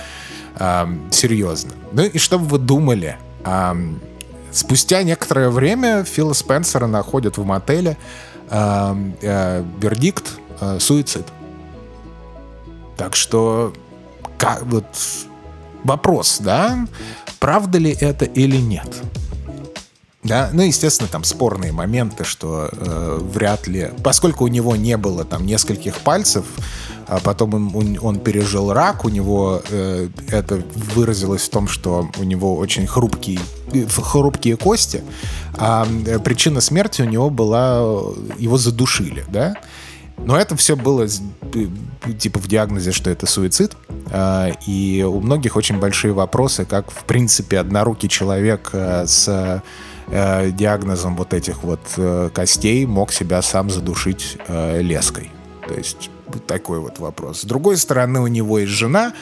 [0.58, 1.72] эм, серьезно.
[1.92, 4.00] Ну и чтобы вы думали, эм,
[4.52, 7.96] спустя некоторое время Фила Спенсера находят в мотеле
[8.48, 11.26] эм, э, вердикт э, суицид.
[12.96, 13.74] Так что
[14.38, 14.86] как вот
[15.84, 16.86] вопрос, да,
[17.38, 19.02] правда ли это или нет.
[20.22, 25.24] Да, ну, естественно, там спорные моменты, что э, вряд ли, поскольку у него не было
[25.24, 26.44] там нескольких пальцев,
[27.06, 30.62] а потом он, он пережил рак, у него э, это
[30.94, 33.40] выразилось в том, что у него очень хрупкий,
[33.88, 35.02] хрупкие кости,
[35.56, 37.78] а э, причина смерти у него была,
[38.38, 39.56] его задушили, да,
[40.24, 43.76] но это все было э, типа в диагнозе, что это суицид.
[44.12, 49.62] А, и у многих очень большие вопросы, как, в принципе, однорукий человек с
[50.12, 51.80] диагнозом вот этих вот
[52.34, 55.30] костей мог себя сам задушить леской.
[55.68, 56.10] То есть
[56.46, 57.42] такой вот вопрос.
[57.42, 59.12] С другой стороны, у него есть жена,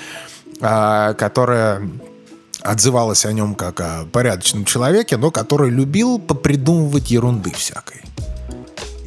[0.61, 1.89] а, которая
[2.63, 8.03] отзывалась о нем как о порядочном человеке, но который любил попридумывать ерунды всякой.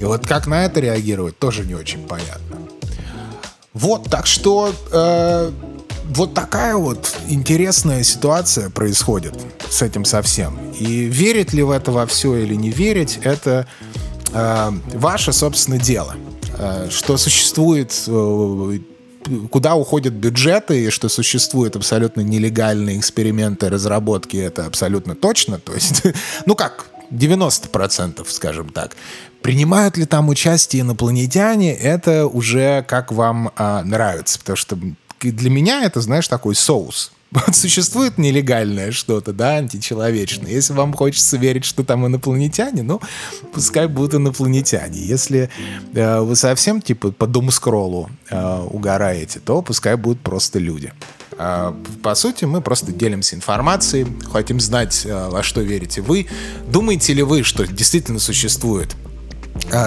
[0.02, 2.58] И вот как на это реагировать, тоже не очень понятно.
[3.72, 5.52] Вот, так что э,
[6.10, 9.36] вот такая вот интересная ситуация происходит
[9.70, 10.58] с этим совсем.
[10.72, 13.68] И верить ли в это во все или не верить, это
[14.34, 16.16] э, ваше, собственно, дело.
[16.58, 18.80] Э, что существует э,
[19.52, 25.60] куда уходят бюджеты и что существуют абсолютно нелегальные эксперименты, разработки, это абсолютно точно.
[25.60, 26.02] То есть,
[26.48, 28.96] ну как, 90%, скажем так.
[29.42, 34.40] Принимают ли там участие инопланетяне, это уже как вам а, нравится.
[34.40, 34.78] Потому что
[35.20, 37.12] для меня это, знаешь, такой соус.
[37.32, 40.52] Вот существует нелегальное что-то, да, античеловечное.
[40.52, 43.00] Если вам хочется верить, что там инопланетяне, ну,
[43.54, 45.00] пускай будут инопланетяне.
[45.00, 45.50] Если
[45.94, 50.92] э, вы совсем, типа, по думскроллу э, угораете, то пускай будут просто люди.
[51.38, 51.74] А,
[52.04, 56.28] по сути, мы просто делимся информацией, хотим знать, э, во что верите вы.
[56.68, 58.96] Думаете ли вы, что действительно существует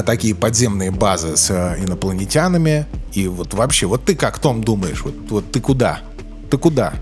[0.02, 2.86] такие подземные базы с э, инопланетянами?
[3.12, 5.02] И вот вообще, вот ты как, Том, думаешь?
[5.02, 6.00] Вот, вот ты куда?
[6.50, 6.94] Ты куда?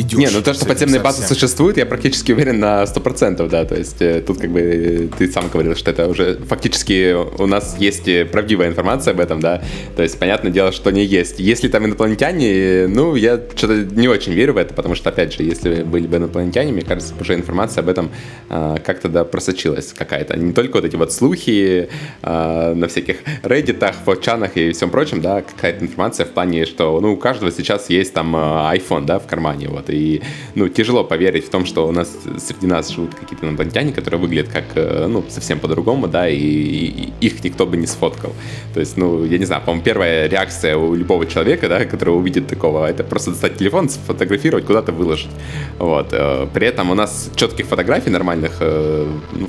[0.00, 0.18] Идешь.
[0.18, 4.00] Не, ну то, что подземные базы существуют, я практически уверен на 100%, да, то есть
[4.00, 8.06] э, тут как бы э, ты сам говорил, что это уже фактически у нас есть
[8.08, 9.62] э, правдивая информация об этом, да,
[9.96, 11.40] то есть понятное дело, что не есть.
[11.40, 15.42] Если там инопланетяне, ну, я что-то не очень верю в это, потому что, опять же,
[15.42, 18.10] если были бы инопланетяне, мне кажется, уже информация об этом
[18.50, 20.38] э, как-то, да, просочилась какая-то.
[20.38, 21.88] Не только вот эти вот слухи
[22.22, 27.14] э, на всяких реддитах, фотчанах и всем прочем, да, какая-то информация в плане, что, ну,
[27.14, 30.22] у каждого сейчас есть там iPhone, да, в кармане, вот, и,
[30.54, 34.52] ну, тяжело поверить в том, что у нас среди нас живут какие-то инопланетяне, которые выглядят
[34.52, 38.32] как, э, ну, совсем по-другому, да, и, и их никто бы не сфоткал.
[38.74, 42.46] То есть, ну, я не знаю, по-моему, первая реакция у любого человека, да, который увидит
[42.46, 45.30] такого, это просто достать телефон, сфотографировать, куда-то выложить.
[45.78, 46.08] Вот.
[46.12, 49.48] Э, при этом у нас четких фотографий нормальных, э, ну,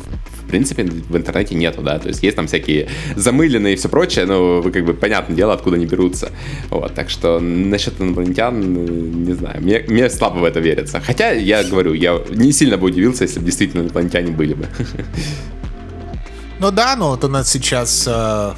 [0.50, 4.62] принципе, в интернете нету, да, то есть есть там всякие замыленные и все прочее, но
[4.62, 6.32] вы как бы, понятное дело, откуда они берутся.
[6.70, 11.00] Вот, так что насчет инопланетян, не знаю, мне, мне слабо в это верится.
[11.00, 14.68] Хотя, я говорю, я не сильно бы удивился, если бы действительно инопланетяне были бы.
[16.62, 18.54] Ну да, но вот у нас сейчас э,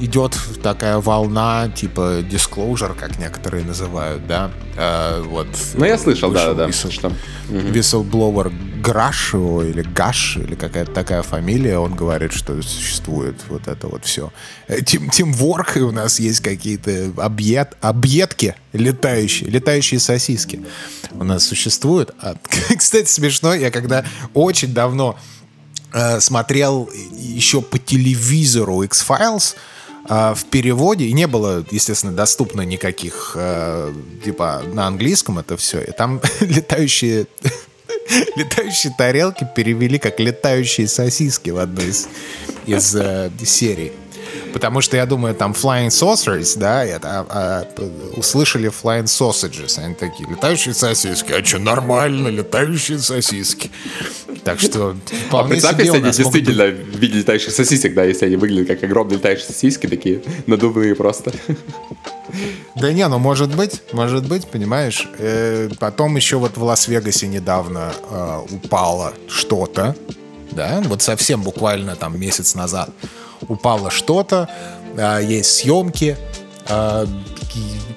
[0.00, 4.50] идет такая волна, типа disclosure, как некоторые называют, да.
[4.76, 5.48] Э, вот.
[5.74, 7.12] Ну, я слышал, да, да, whistle, что.
[7.48, 13.88] Whistleblower Граш его, или Гаш, или какая-то такая фамилия, он говорит, что существует вот это
[13.88, 14.32] вот все.
[14.84, 20.64] Тим, Тимворк, и у нас есть какие-то объед, объедки летающие, летающие сосиски
[21.12, 22.14] у нас существуют.
[22.20, 22.36] А,
[22.78, 25.18] кстати, смешно, я когда очень давно
[25.92, 29.56] э, смотрел еще по телевизору X-Files,
[30.08, 33.92] в переводе, и не было, естественно, доступно никаких, э,
[34.24, 37.26] типа, на английском это все, и там летающие
[38.36, 42.08] летающие тарелки перевели как летающие сосиски в одной из,
[42.66, 43.92] из э, серий.
[44.52, 49.78] Потому что, я думаю, там Flying Saucers, да, это, а, а, услышали Flying Sausages.
[49.78, 51.32] Они такие, летающие сосиски.
[51.32, 53.70] А что, нормально, летающие сосиски.
[54.44, 54.96] Так что
[55.28, 56.96] вполне а представь, если они действительно быть...
[57.00, 61.32] видели летающих сосисек, да, если они выглядят как огромные летающие сосиски, такие надувные просто.
[62.76, 65.08] Да не, ну может быть, может быть, понимаешь.
[65.18, 69.96] Э, потом еще вот в Лас-Вегасе недавно э, упало что-то,
[70.52, 72.90] да, вот совсем буквально там месяц назад
[73.48, 74.48] упало что-то,
[74.96, 76.16] э, есть съемки,
[76.68, 77.06] э,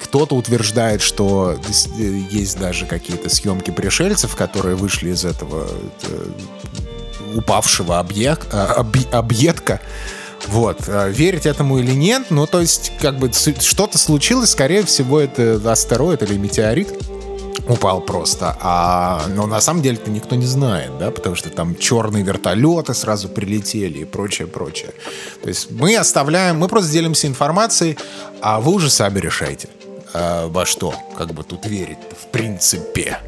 [0.01, 1.55] кто-то утверждает, что
[1.97, 5.67] э, есть даже какие-то съемки пришельцев, которые вышли из этого
[6.03, 6.31] э,
[7.35, 9.81] упавшего объек, э, объедка.
[10.47, 10.87] Вот.
[10.87, 16.23] Верить этому или нет, ну, то есть, как бы, что-то случилось, скорее всего, это астероид
[16.23, 16.87] или метеорит
[17.70, 18.57] упал просто.
[18.61, 22.93] А, но на самом деле это никто не знает, да, потому что там черные вертолеты
[22.93, 24.91] сразу прилетели и прочее, прочее.
[25.41, 27.97] То есть мы оставляем, мы просто делимся информацией,
[28.41, 29.70] а вы уже сами решайте,
[30.13, 33.20] э, во что, как бы тут верить в принципе.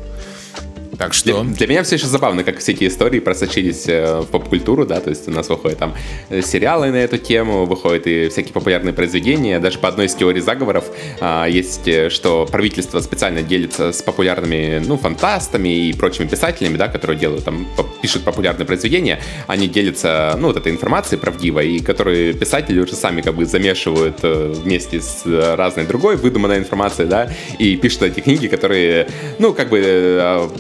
[1.02, 1.44] Так что...
[1.44, 5.10] Для, для меня все еще забавно, как всякие истории просочились э, в поп-культуру, да, то
[5.10, 5.96] есть у нас выходят там
[6.30, 9.60] э, сериалы на эту тему, выходят и всякие популярные произведения.
[9.60, 10.86] Даже по одной из теорий заговоров
[11.20, 16.88] а, есть, э, что правительство специально делится с популярными, ну, фантастами и прочими писателями, да,
[16.88, 17.68] которые делают там,
[18.04, 23.22] пишут популярные произведения, они делятся, ну, вот этой информацией правдивой, и которые писатели уже сами
[23.22, 27.28] как бы замешивают вместе с разной другой выдуманной информацией, да,
[27.58, 29.08] и пишут эти книги, которые,
[29.40, 30.52] ну, как бы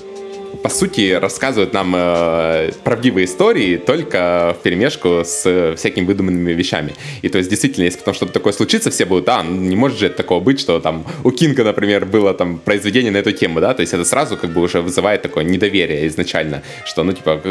[0.64, 6.94] по сути, рассказывают нам э, правдивые истории только в перемешку с э, всякими выдуманными вещами.
[7.22, 10.06] И то есть, действительно, если потом что-то такое случится, все будут, а, не может же
[10.08, 13.74] это такого быть, что там у Кинга, например, было там произведение на эту тему, да,
[13.74, 17.42] то есть это сразу как бы уже вызывает такое недоверие изначально, что, ну, типа,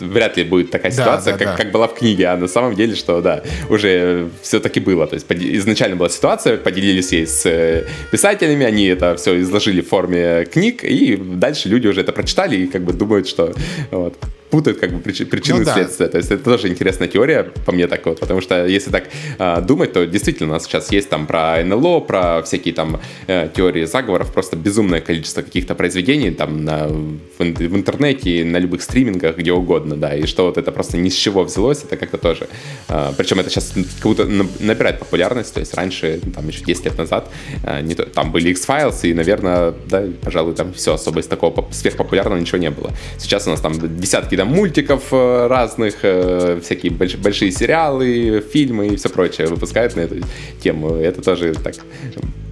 [0.00, 1.62] вряд ли будет такая ситуация, да, да, как, да.
[1.62, 5.06] как была в книге, а на самом деле, что, да, уже все-таки было.
[5.06, 9.88] То есть изначально была ситуация, поделились ей с э, писателями, они это все изложили в
[9.88, 13.54] форме книг, и дальше люди уже это прочитали, и как бы думают, что
[13.90, 14.18] вот,
[14.56, 15.74] путают как бы причины ну, да.
[15.74, 16.08] следствия.
[16.08, 19.04] То есть это тоже интересная теория, по мне так вот, потому что если так
[19.38, 23.50] э, думать, то действительно у нас сейчас есть там про НЛО, про всякие там э,
[23.54, 29.36] теории заговоров, просто безумное количество каких-то произведений там на, в, в интернете, на любых стримингах,
[29.36, 32.48] где угодно, да, и что вот это просто ни с чего взялось, это как-то тоже.
[32.88, 36.96] Э, причем это сейчас как будто набирает популярность, то есть раньше, там еще 10 лет
[36.96, 37.28] назад,
[37.62, 41.68] э, не то, там были X-Files, и, наверное, да, пожалуй, там все особо из такого
[41.70, 42.90] сверхпопулярного ничего не было.
[43.18, 48.88] Сейчас у нас там десятки там мультиков э, разных, э, всякие больш- большие сериалы, фильмы
[48.88, 50.16] и все прочее выпускают на эту
[50.62, 50.94] тему.
[50.94, 51.74] Это тоже так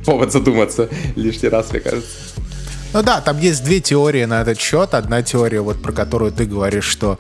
[0.05, 2.09] повод задуматься лишний раз, мне кажется.
[2.93, 4.95] Ну да, там есть две теории на этот счет.
[4.95, 7.19] Одна теория, вот про которую ты говоришь, что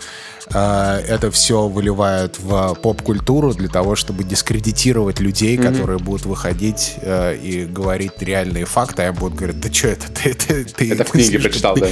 [0.52, 5.72] э, это все выливают в поп-культуру для того, чтобы дискредитировать людей, mm-hmm.
[5.72, 10.06] которые будут выходить э, и говорить реальные факты, а будут говорить, да что это?
[10.12, 11.88] Ты, ты, ты, это в книге прочитал, да?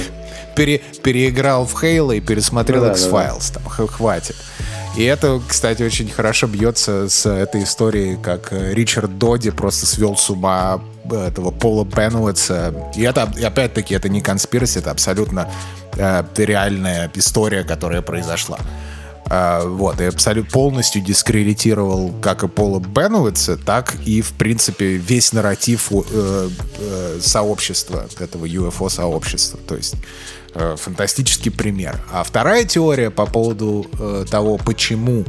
[0.55, 3.71] Пере, переиграл в Хейла и пересмотрел ну, да, X-Files, да, да.
[3.77, 4.35] там, хватит.
[4.95, 10.15] И это, кстати, очень хорошо бьется с этой историей, как э, Ричард Доди просто свел
[10.15, 12.91] с ума э, этого Пола Бенуэтса.
[12.95, 15.49] И это, опять-таки, это не конспирация, это абсолютно
[15.95, 18.59] э, реальная история, которая произошла.
[19.25, 25.31] Uh, вот, и абсолютно полностью дискредитировал как и Пола Бенуэтса, так и, в принципе, весь
[25.31, 29.59] нарратив uh, uh, сообщества, этого UFO-сообщества.
[29.65, 29.95] То есть
[30.55, 31.99] Э, фантастический пример.
[32.11, 35.25] А вторая теория по поводу э, того, почему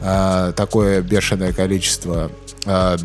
[0.00, 2.32] э, такое бешеное количество
[2.66, 2.96] э,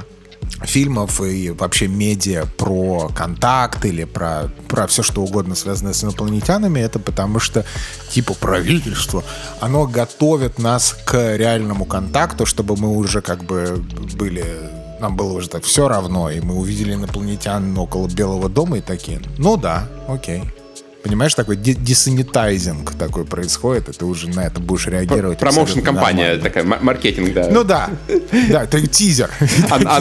[0.64, 6.80] фильмов и вообще медиа про контакт или про, про все что угодно связанное с инопланетянами,
[6.80, 7.66] это потому что
[8.12, 9.24] типа правительство,
[9.60, 13.84] оно готовит нас к реальному контакту, чтобы мы уже как бы
[14.16, 14.46] были
[15.00, 19.22] нам было уже так все равно, и мы увидели инопланетян около Белого дома и такие,
[19.38, 20.44] ну да, окей,
[21.04, 25.40] Понимаешь, такой десанитайзинг такой происходит, и ты уже на это будешь реагировать.
[25.40, 27.48] Промоушен-компания такая, маркетинг, да.
[27.50, 27.90] Ну да,
[28.50, 29.30] да, это тизер.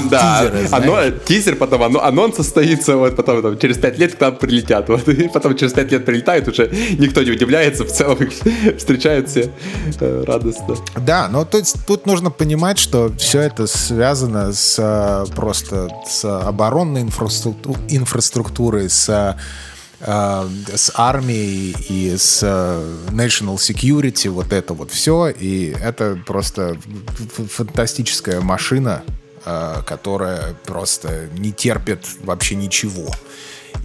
[0.08, 5.28] Да, тизер, потом анонс состоится, вот потом через пять лет к нам прилетят, вот, и
[5.28, 8.32] потом через пять лет прилетают, уже никто не удивляется, в целом их
[8.78, 9.50] встречают все
[10.00, 10.76] э, радостно.
[10.96, 17.02] Да, но тут, тут нужно понимать, что все это связано с э, просто с оборонной
[17.02, 19.34] инфраструктурой, с Э,
[20.00, 25.28] с армией и с э, national security, вот это вот все.
[25.28, 26.76] И это просто
[27.50, 29.02] фантастическая машина,
[29.44, 33.10] э, которая просто не терпит вообще ничего.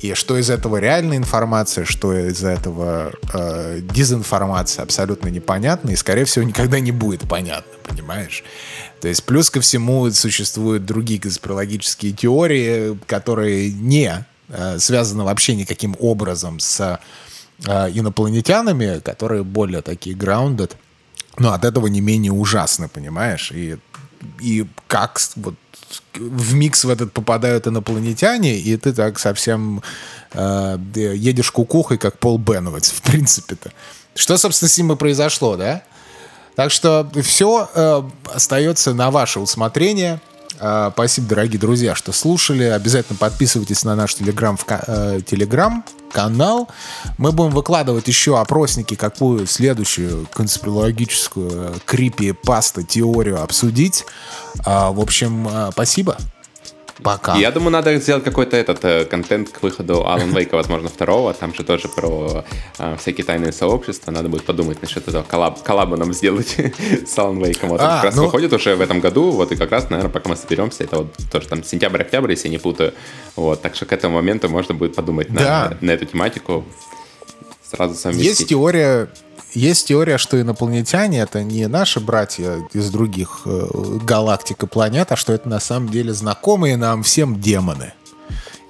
[0.01, 6.25] И что из этого реальная информация, что из этого э, дезинформация, абсолютно непонятно, и, скорее
[6.25, 8.43] всего, никогда не будет понятно, понимаешь?
[9.01, 14.32] То есть плюс ко всему существуют другие конспирологические теории, которые не Э,
[14.77, 16.99] связано вообще никаким образом с
[17.65, 20.71] э, инопланетянами, которые более такие grounded,
[21.37, 23.51] но от этого не менее ужасно, понимаешь?
[23.51, 23.77] И,
[24.39, 25.55] и как вот
[26.15, 29.81] в микс в этот попадают инопланетяне, и ты так совсем
[30.33, 33.71] э, едешь кукухой, как Пол Беновец, в принципе-то.
[34.15, 35.83] Что, собственно, с ним и произошло, да?
[36.55, 40.21] Так что все э, остается на ваше усмотрение.
[40.59, 42.63] А, спасибо, дорогие друзья, что слушали.
[42.63, 46.69] Обязательно подписывайтесь на наш телеграм, э.
[47.17, 54.05] Мы будем выкладывать еще опросники, какую следующую конспирологическую э, крипи паста теорию обсудить.
[54.65, 56.17] А, в общем, э, спасибо.
[57.03, 57.35] Пока.
[57.35, 61.33] Я думаю, надо сделать какой-то этот э, контент к выходу Алан Вейка, возможно, второго.
[61.33, 62.45] Там же тоже про
[62.79, 64.11] э, всякие тайные сообщества.
[64.11, 66.55] Надо будет подумать насчет этого коллаб, коллаба нам сделать
[67.05, 67.69] с Алан Вейком.
[67.69, 68.25] Вот а, как раз ну...
[68.25, 69.31] выходит уже в этом году.
[69.31, 72.51] Вот и как раз, наверное, пока мы соберемся, это вот тоже там сентябрь-октябрь, если я
[72.51, 72.93] не путаю.
[73.35, 75.75] Вот, так что к этому моменту можно будет подумать да.
[75.81, 76.63] на, на эту тематику
[77.63, 78.39] сразу совместить.
[78.39, 79.09] Есть теория,
[79.53, 83.67] есть теория, что инопланетяне это не наши братья из других э,
[84.03, 87.93] галактик и планет, а что это на самом деле знакомые нам всем демоны.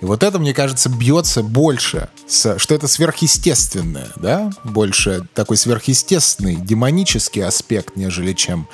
[0.02, 6.58] И вот это, мне кажется, бьется больше, с, что это сверхъестественное, да, больше такой сверхъестественный,
[6.58, 8.68] демонический аспект, нежели чем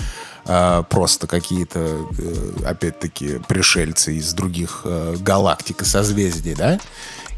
[0.46, 1.80] э, просто какие-то,
[2.18, 6.80] э, опять-таки, пришельцы из других э, галактик и созвездий, да.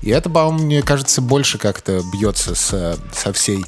[0.01, 3.65] И это, по-моему, мне кажется, больше как-то бьется с, со всей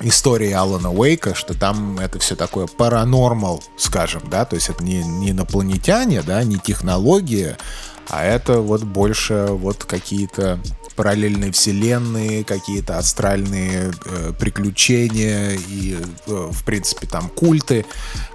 [0.00, 5.02] истории Алана Уэйка, что там это все такое паранормал, скажем, да, то есть это не,
[5.02, 7.56] не инопланетяне, да, не технология,
[8.08, 10.60] а это вот больше вот какие-то
[10.96, 17.84] параллельные вселенные, какие-то астральные э, приключения и, э, в принципе, там культы,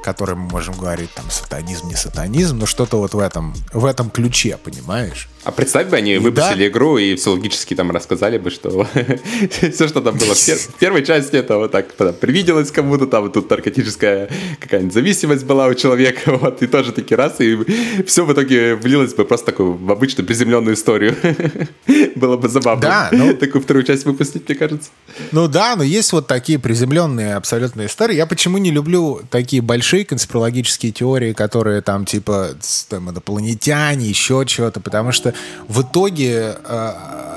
[0.03, 4.09] которые мы можем говорить, там, сатанизм, не сатанизм, но что-то вот в этом, в этом
[4.09, 5.28] ключе, понимаешь?
[5.43, 6.67] А представь бы, они выпустили да.
[6.67, 8.85] игру и все логически там рассказали бы, что
[9.71, 14.29] все, что там было в, первой части, это вот так привиделось кому-то, там тут наркотическая
[14.59, 17.57] какая-нибудь зависимость была у человека, вот, и тоже такие раз, и
[18.05, 21.15] все в итоге влилось бы просто такую в обычную приземленную историю.
[22.15, 22.81] было бы забавно.
[22.81, 24.89] Да, ну, такую вторую часть выпустить, мне кажется.
[25.31, 28.15] Ну да, но есть вот такие приземленные абсолютно истории.
[28.15, 32.49] Я почему не люблю такие большие конспирологические теории, которые там типа
[32.89, 35.33] там, инопланетяне, еще чего-то, потому что
[35.67, 36.93] в итоге э,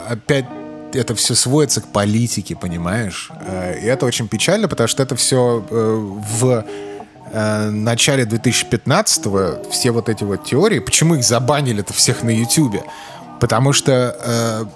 [0.08, 0.46] опять
[0.92, 3.30] это все сводится к политике, понимаешь?
[3.46, 5.96] Э, и это очень печально, потому что это все э,
[6.38, 6.64] в
[7.34, 12.84] начале 2015-го все вот эти вот теории, почему их забанили-то всех на Ютубе?
[13.40, 14.68] Потому что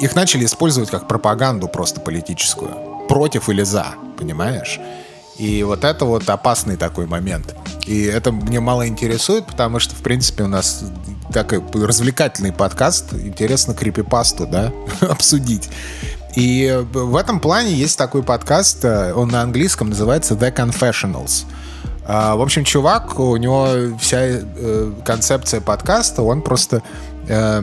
[0.00, 3.06] их начали использовать как пропаганду просто политическую.
[3.06, 4.80] Против или за, понимаешь?
[5.40, 7.54] И вот это вот опасный такой момент.
[7.86, 10.84] И это мне мало интересует, потому что, в принципе, у нас
[11.32, 13.12] такой развлекательный подкаст.
[13.12, 15.68] Интересно крипипасту, да, обсудить.
[16.36, 21.44] И в этом плане есть такой подкаст, э, он на английском называется The Confessionals.
[22.06, 23.68] А, в общем, чувак, у него
[24.00, 26.82] вся э, концепция подкаста, он просто
[27.28, 27.62] э,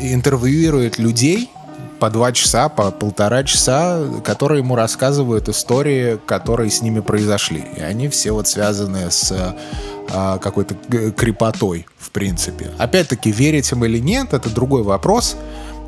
[0.00, 1.50] интервьюирует людей,
[1.98, 7.64] по два часа, по полтора часа, которые ему рассказывают истории, которые с ними произошли.
[7.76, 9.56] И они все вот связаны с
[10.10, 10.74] а, какой-то
[11.12, 12.70] крепотой, в принципе.
[12.78, 15.36] Опять-таки, верить им или нет, это другой вопрос.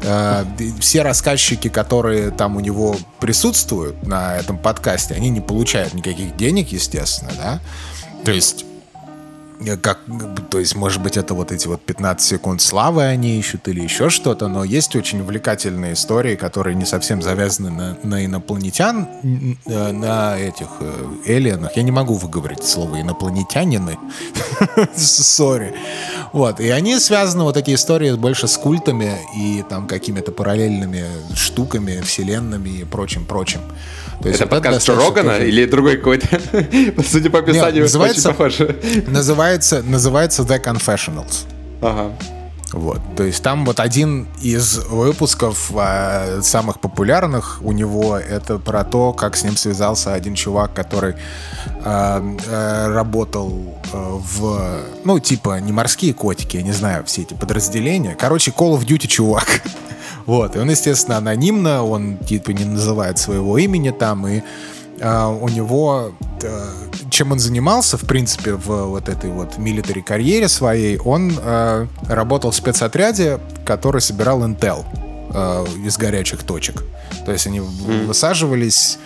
[0.04, 0.46] А,
[0.78, 6.68] все рассказчики, которые там у него присутствуют на этом подкасте, они не получают никаких денег,
[6.68, 7.60] естественно, да.
[8.24, 8.64] То есть
[9.82, 10.00] как,
[10.50, 14.08] то есть, может быть, это вот эти вот 15 секунд славы они ищут или еще
[14.08, 19.06] что-то, но есть очень увлекательные истории, которые не совсем завязаны на, на инопланетян,
[19.66, 21.76] э, на этих э, эллиенах.
[21.76, 23.98] Я не могу выговорить слово инопланетянины.
[24.96, 25.74] Сори.
[26.32, 26.60] Вот.
[26.60, 31.04] И они связаны, вот эти истории, больше с культами и там какими-то параллельными
[31.34, 33.60] штуками, вселенными и прочим-прочим.
[34.22, 36.26] То есть это подкаст Рогана или другой какой-то?
[37.08, 38.76] Судя по описанию, очень похоже.
[39.06, 39.49] Называется,
[39.82, 41.46] называется The Confessionals.
[41.82, 42.12] Ага.
[42.72, 48.84] Вот, то есть там вот один из выпусков э, самых популярных у него это про
[48.84, 55.58] то, как с ним связался один чувак, который э, э, работал э, в, ну типа
[55.58, 59.62] не морские котики, я не знаю все эти подразделения, короче Call of Duty чувак.
[60.26, 64.42] Вот, и он, естественно, анонимно, он типа не называет своего имени там, и
[65.00, 66.12] у него,
[66.44, 66.72] а,
[67.10, 72.50] чем он занимался, в принципе, в вот этой вот милитари карьере своей, он а, работал
[72.50, 74.84] в спецотряде, который собирал Intel
[75.32, 76.84] а, из горячих точек.
[77.24, 78.06] То есть они mm.
[78.06, 78.98] высаживались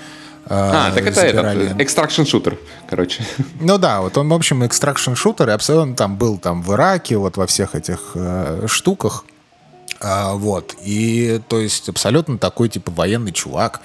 [0.47, 1.67] а, так это забирали.
[1.67, 3.25] этот, extraction шутер, короче.
[3.61, 7.17] Ну да, вот он, в общем, extraction шутер, и абсолютно там был там в Ираке,
[7.17, 9.25] вот во всех этих э, штуках.
[10.01, 10.75] А, вот.
[10.83, 13.81] И, то есть, абсолютно такой, типа, военный чувак.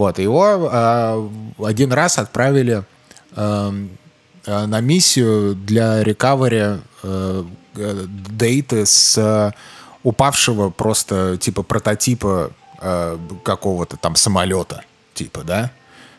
[0.00, 0.18] Вот.
[0.18, 2.84] Его а, один раз отправили
[3.36, 3.74] а,
[4.46, 9.52] а, на миссию для рекавери а, дейты с
[10.02, 14.84] упавшего просто, типа, прототипа а, какого-то там самолета.
[15.12, 15.70] Типа, да?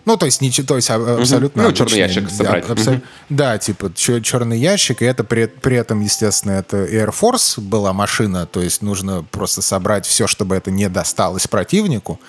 [0.06, 1.64] Ну, то есть, не, то есть абсолютно...
[1.64, 2.68] Ну, обычный, черный ящик собрать.
[2.68, 3.02] Да, абсо...
[3.30, 8.46] да, типа черный ящик, и это при, при этом, естественно, это Air Force была машина,
[8.46, 12.20] то есть нужно просто собрать все, чтобы это не досталось противнику,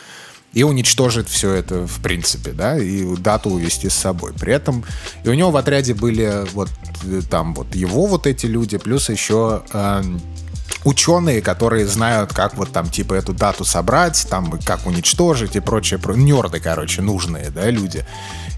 [0.53, 4.33] и уничтожить все это, в принципе, да, и дату увести с собой.
[4.33, 4.85] При этом
[5.25, 6.69] и у него в отряде были вот
[7.05, 9.63] э, там вот его вот эти люди, плюс еще...
[9.73, 10.03] Э,
[10.85, 15.99] ученые, которые знают, как вот там, типа, эту дату собрать, там, как уничтожить и прочее,
[15.99, 16.15] про...
[16.15, 18.05] нерды, короче, нужные, да, люди.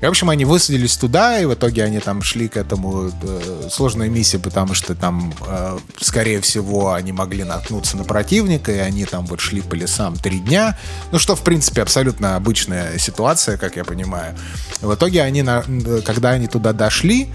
[0.05, 3.69] И, в общем, они высадились туда, и в итоге они там шли к этому э,
[3.71, 9.07] сложной миссии, потому что там, э, скорее всего, они могли наткнуться на противника, и они
[9.07, 10.77] там вот шли по лесам три дня,
[11.11, 14.37] ну, что, в принципе, абсолютно обычная ситуация, как я понимаю.
[14.83, 15.65] В итоге они, на...
[16.05, 17.29] когда они туда дошли,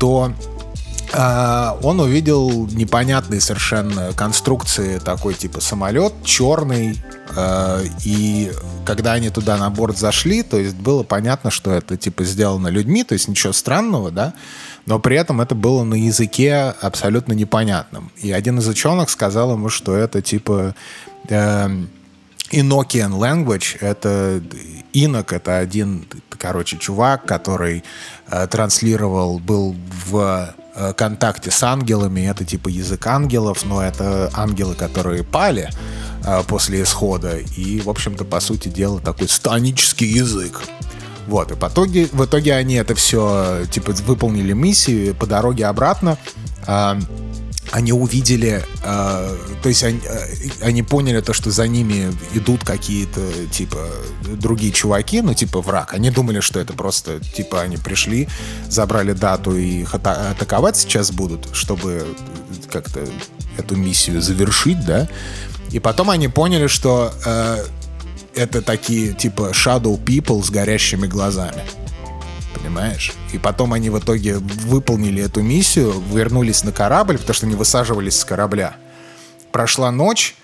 [0.00, 0.32] то
[1.12, 7.02] он увидел непонятные совершенно конструкции, такой типа самолет, черный,
[7.36, 8.52] а, и
[8.84, 13.04] когда они туда на борт зашли, то есть было понятно, что это типа сделано людьми,
[13.04, 14.34] то есть ничего странного, да,
[14.86, 18.10] но при этом это было на языке абсолютно непонятным.
[18.16, 20.74] И один из ученых сказал ему, что это типа
[21.28, 21.68] э,
[22.50, 24.42] Enochian language, это
[24.94, 27.84] инок, это один, короче, чувак, который
[28.30, 29.76] э, транслировал, был
[30.06, 30.54] в
[30.96, 32.28] контакте с ангелами.
[32.28, 35.70] Это типа язык ангелов, но это ангелы, которые пали
[36.24, 37.38] э, после исхода.
[37.38, 40.60] И, в общем-то, по сути дела, такой станический язык.
[41.26, 46.16] Вот, и в итоге, в итоге они это все, типа, выполнили миссию, по дороге обратно
[46.66, 47.00] э,
[47.72, 53.20] они увидели, э, то есть они, э, они поняли то, что за ними идут какие-то,
[53.50, 53.88] типа,
[54.36, 55.94] другие чуваки, ну, типа, враг.
[55.94, 58.28] Они думали, что это просто, типа, они пришли,
[58.68, 62.06] забрали дату и их атаковать сейчас будут, чтобы
[62.70, 63.06] как-то
[63.56, 65.08] эту миссию завершить, да.
[65.70, 67.64] И потом они поняли, что э,
[68.34, 71.62] это такие, типа, shadow people с горящими глазами
[72.60, 73.12] понимаешь?
[73.32, 78.18] И потом они в итоге выполнили эту миссию, вернулись на корабль, потому что они высаживались
[78.18, 78.76] с корабля.
[79.52, 80.36] Прошла ночь,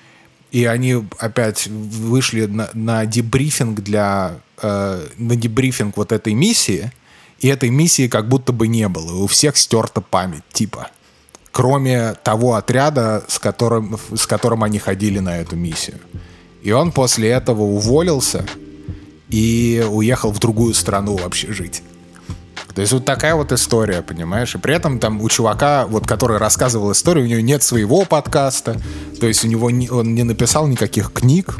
[0.51, 6.93] и они опять вышли на, на дебрифинг для э, на дебрифинг вот этой миссии,
[7.41, 9.23] и этой миссии как будто бы не было.
[9.23, 10.89] У всех стерта память, типа.
[11.51, 15.99] Кроме того отряда, с которым, с которым они ходили на эту миссию.
[16.63, 18.47] И он после этого уволился
[19.29, 21.83] и уехал в другую страну вообще жить.
[22.75, 24.55] То есть вот такая вот история, понимаешь?
[24.55, 28.81] И при этом там у чувака, вот который рассказывал историю, у него нет своего подкаста,
[29.21, 31.57] то есть у него не, он не написал никаких книг,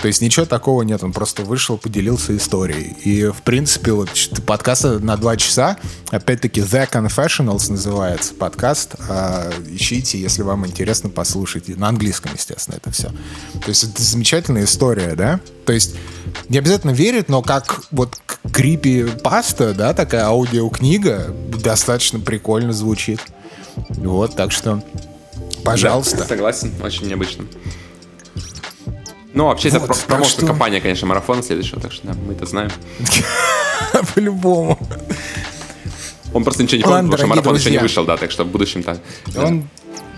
[0.00, 2.96] то есть ничего такого нет, он просто вышел, поделился историей.
[3.04, 4.10] И в принципе вот
[4.46, 5.78] подкаст на два часа,
[6.10, 11.74] опять-таки The Confessionals называется подкаст, а, ищите, если вам интересно, послушайте.
[11.76, 13.08] На английском, естественно, это все.
[13.08, 15.40] То есть это замечательная история, да?
[15.64, 15.96] То есть
[16.48, 18.18] не обязательно верить, но как вот
[18.52, 23.20] крипи паста, да, такая аудиокнига, достаточно прикольно звучит.
[23.88, 24.82] Вот, так что,
[25.64, 26.18] пожалуйста.
[26.18, 27.46] Да, согласен, очень необычно.
[29.34, 30.46] Ну, вообще, вот, это промоушен что...
[30.46, 32.70] компания, конечно, марафон следующего, так что да, мы это знаем.
[34.14, 34.78] По-любому.
[36.34, 38.48] Он просто ничего не помнит, потому что марафон еще не вышел, да, так что в
[38.48, 38.98] будущем так.
[39.36, 39.68] Он,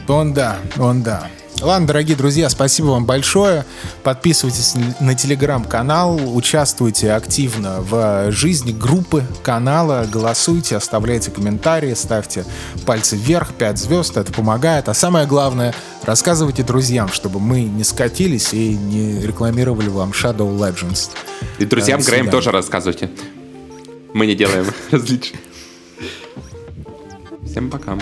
[0.09, 1.28] он да, он да.
[1.60, 3.64] Ладно, дорогие друзья, спасибо вам большое.
[4.02, 12.44] Подписывайтесь на телеграм-канал, участвуйте активно в жизни группы канала, голосуйте, оставляйте комментарии, ставьте
[12.85, 14.89] пальцы вверх, 5 звезд, это помогает.
[14.89, 21.10] А самое главное, рассказывайте друзьям, чтобы мы не скатились и не рекламировали вам Shadow Legends.
[21.59, 23.10] И друзьям Грэм тоже рассказывайте.
[24.12, 25.36] Мы не делаем различий.
[27.47, 27.97] Всем пока.